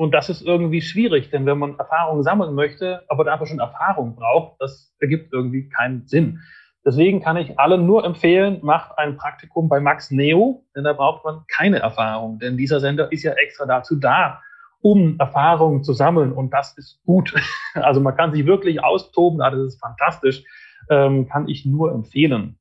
[0.00, 4.16] Und das ist irgendwie schwierig, denn wenn man Erfahrung sammeln möchte, aber dafür schon Erfahrung
[4.16, 6.40] braucht, das ergibt irgendwie keinen Sinn.
[6.86, 11.22] Deswegen kann ich allen nur empfehlen, macht ein Praktikum bei Max Neo, denn da braucht
[11.26, 14.40] man keine Erfahrung, denn dieser Sender ist ja extra dazu da,
[14.80, 17.34] um Erfahrungen zu sammeln und das ist gut.
[17.74, 20.44] Also man kann sich wirklich austoben, das ist fantastisch,
[20.88, 22.58] ähm, kann ich nur empfehlen.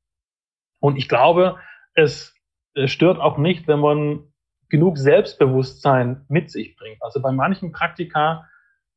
[0.81, 1.55] Und ich glaube,
[1.93, 2.35] es
[2.83, 4.28] stört auch nicht, wenn man
[4.69, 7.01] genug Selbstbewusstsein mit sich bringt.
[7.01, 8.45] Also bei manchen Praktika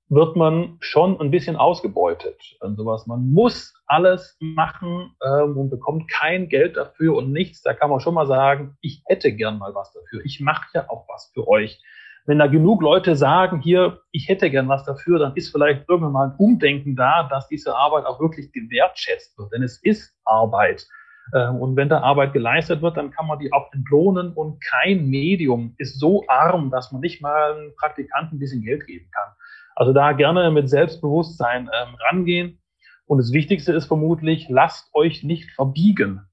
[0.09, 3.07] wird man schon ein bisschen ausgebeutet und sowas.
[3.07, 7.62] Man muss alles machen ähm, und bekommt kein Geld dafür und nichts.
[7.62, 10.20] Da kann man schon mal sagen, ich hätte gern mal was dafür.
[10.25, 11.81] Ich mache ja auch was für euch.
[12.27, 16.12] Wenn da genug Leute sagen, hier, ich hätte gern was dafür, dann ist vielleicht irgendwann
[16.12, 19.51] mal ein Umdenken da, dass diese Arbeit auch wirklich gewertschätzt wird.
[19.53, 20.87] Denn es ist Arbeit.
[21.35, 25.07] Ähm, und wenn da Arbeit geleistet wird, dann kann man die auch entlohnen und kein
[25.07, 29.33] Medium ist so arm, dass man nicht mal einem Praktikanten ein bisschen Geld geben kann.
[29.75, 32.59] Also da gerne mit Selbstbewusstsein ähm, rangehen.
[33.07, 36.27] Und das Wichtigste ist vermutlich, lasst euch nicht verbiegen.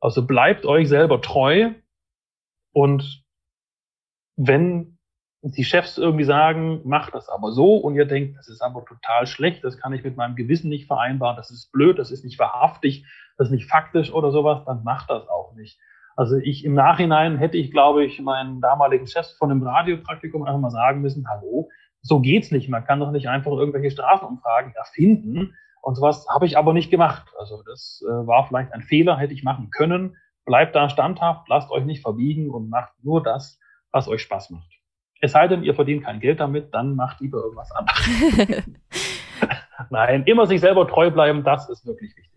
[0.00, 1.72] Also bleibt euch selber treu.
[2.72, 3.24] Und
[4.36, 4.98] wenn
[5.42, 9.26] die Chefs irgendwie sagen, macht das aber so und ihr denkt, das ist aber total
[9.26, 12.38] schlecht, das kann ich mit meinem Gewissen nicht vereinbaren, das ist blöd, das ist nicht
[12.38, 13.06] wahrhaftig,
[13.36, 15.78] das ist nicht faktisch oder sowas, dann macht das auch nicht.
[16.16, 20.60] Also ich im Nachhinein hätte ich, glaube ich, meinen damaligen Chef von einem Radiopraktikum einfach
[20.60, 21.68] mal sagen müssen, hallo,
[22.00, 22.68] so geht's nicht.
[22.70, 25.54] Man kann doch nicht einfach irgendwelche Straßenumfragen erfinden.
[25.82, 27.28] Und sowas habe ich aber nicht gemacht.
[27.38, 30.16] Also das äh, war vielleicht ein Fehler, hätte ich machen können.
[30.46, 33.58] Bleibt da standhaft, lasst euch nicht verbiegen und macht nur das,
[33.90, 34.70] was euch Spaß macht.
[35.20, 38.64] Es sei denn, ihr verdient kein Geld damit, dann macht lieber irgendwas anderes.
[39.90, 42.35] Nein, immer sich selber treu bleiben, das ist wirklich wichtig.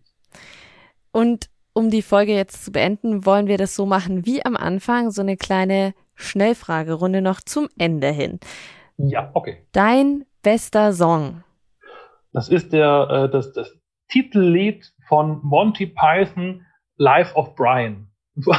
[1.12, 5.10] Und um die Folge jetzt zu beenden, wollen wir das so machen wie am Anfang,
[5.10, 8.40] so eine kleine Schnellfragerunde noch zum Ende hin.
[8.96, 9.66] Ja, okay.
[9.72, 11.42] Dein bester Song.
[12.32, 13.72] Das ist der, äh, das, das
[14.08, 16.64] Titellied von Monty Python,
[16.96, 18.08] Life of Brian.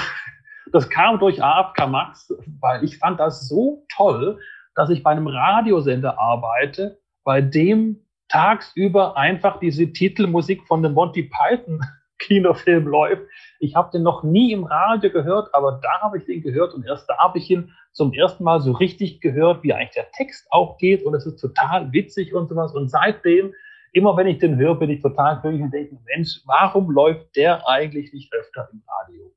[0.73, 4.39] Das kam durch AFK Max, weil ich fand das so toll,
[4.73, 11.23] dass ich bei einem Radiosender arbeite, bei dem tagsüber einfach diese Titelmusik von dem Monty
[11.23, 11.81] Python
[12.21, 13.23] Kinofilm läuft.
[13.59, 16.85] Ich habe den noch nie im Radio gehört, aber da habe ich den gehört und
[16.85, 20.47] erst da habe ich ihn zum ersten Mal so richtig gehört, wie eigentlich der Text
[20.51, 22.73] auch geht und es ist total witzig und sowas.
[22.73, 23.53] Und seitdem,
[23.91, 27.67] immer wenn ich den höre, bin ich total glücklich und denke, Mensch, warum läuft der
[27.67, 29.33] eigentlich nicht öfter im Radio?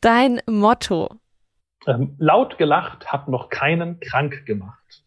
[0.00, 1.08] Dein Motto.
[1.86, 5.04] Ähm, laut gelacht hat noch keinen krank gemacht.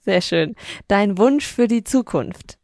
[0.00, 0.54] Sehr schön.
[0.86, 2.57] Dein Wunsch für die Zukunft.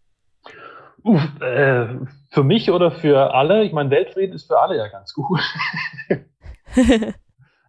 [1.05, 1.98] Uh, äh,
[2.30, 3.62] für mich oder für alle?
[3.64, 5.38] Ich meine, Weltfrieden ist für alle ja ganz gut.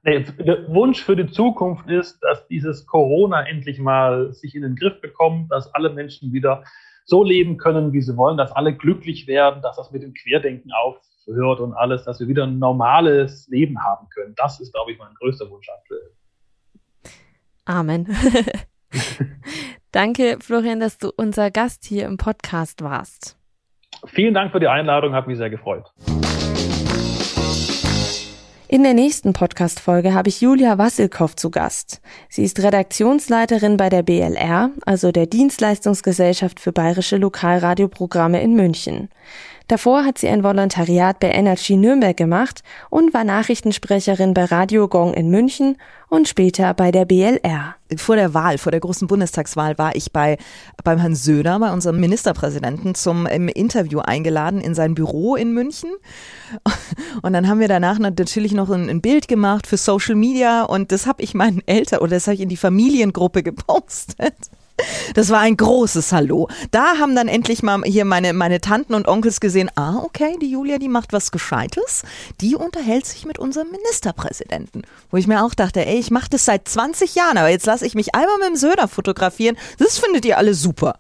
[0.04, 4.78] nee, der Wunsch für die Zukunft ist, dass dieses Corona endlich mal sich in den
[4.78, 6.64] Griff bekommt, dass alle Menschen wieder
[7.04, 10.72] so leben können, wie sie wollen, dass alle glücklich werden, dass das mit dem Querdenken
[10.72, 14.34] aufhört und alles, dass wir wieder ein normales Leben haben können.
[14.38, 16.12] Das ist, glaube ich, mein größter Wunsch aktuell.
[17.66, 18.08] Amen.
[19.96, 23.38] Danke, Florian, dass du unser Gast hier im Podcast warst.
[24.06, 25.86] Vielen Dank für die Einladung, hat mich sehr gefreut.
[28.68, 32.02] In der nächsten Podcast-Folge habe ich Julia Wassilkow zu Gast.
[32.28, 39.08] Sie ist Redaktionsleiterin bei der BLR, also der Dienstleistungsgesellschaft für bayerische Lokalradioprogramme in München.
[39.68, 42.62] Davor hat sie ein Volontariat bei Energy Nürnberg gemacht
[42.92, 47.76] und war Nachrichtensprecherin bei Radio Gong in München und später bei der BLR.
[47.98, 50.38] Vor der Wahl, vor der großen Bundestagswahl war ich bei
[50.84, 55.90] beim Herrn Söder, bei unserem Ministerpräsidenten, zum im Interview eingeladen in sein Büro in München.
[57.24, 60.92] Und dann haben wir danach natürlich noch ein, ein Bild gemacht für Social Media und
[60.92, 64.36] das habe ich meinen Eltern oder das habe ich in die Familiengruppe gepostet.
[65.14, 66.50] Das war ein großes Hallo.
[66.72, 70.52] Da haben dann endlich mal hier meine, meine Tanten und Onkels gesehen, ah, okay, die
[70.52, 72.04] Julia, die macht was Gescheites.
[72.42, 74.82] Die unterhält sich mit unserem Ministerpräsidenten.
[75.12, 77.86] Wo ich mir auch dachte, ey, ich mache das seit 20 Jahren, aber jetzt lasse
[77.86, 79.58] ich mich einmal mit dem Söder fotografieren.
[79.78, 80.98] Das findet ihr alle super.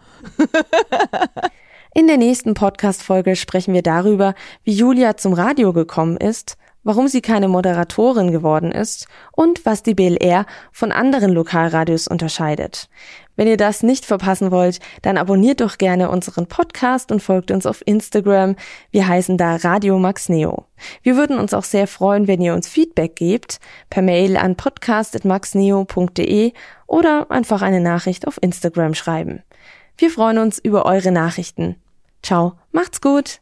[1.93, 7.21] In der nächsten Podcast-Folge sprechen wir darüber, wie Julia zum Radio gekommen ist, warum sie
[7.21, 12.89] keine Moderatorin geworden ist und was die BLR von anderen Lokalradios unterscheidet.
[13.35, 17.65] Wenn ihr das nicht verpassen wollt, dann abonniert doch gerne unseren Podcast und folgt uns
[17.65, 18.55] auf Instagram.
[18.91, 20.65] Wir heißen da Radio Max Neo.
[21.03, 23.59] Wir würden uns auch sehr freuen, wenn ihr uns Feedback gebt,
[23.89, 26.53] per Mail an podcast.maxneo.de
[26.87, 29.43] oder einfach eine Nachricht auf Instagram schreiben.
[29.97, 31.75] Wir freuen uns über eure Nachrichten.
[32.21, 33.41] Ciao, macht's gut!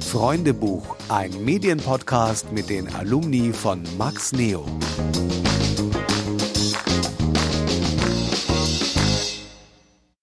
[0.00, 4.64] Freundebuch, ein Medienpodcast mit den Alumni von Max Neo.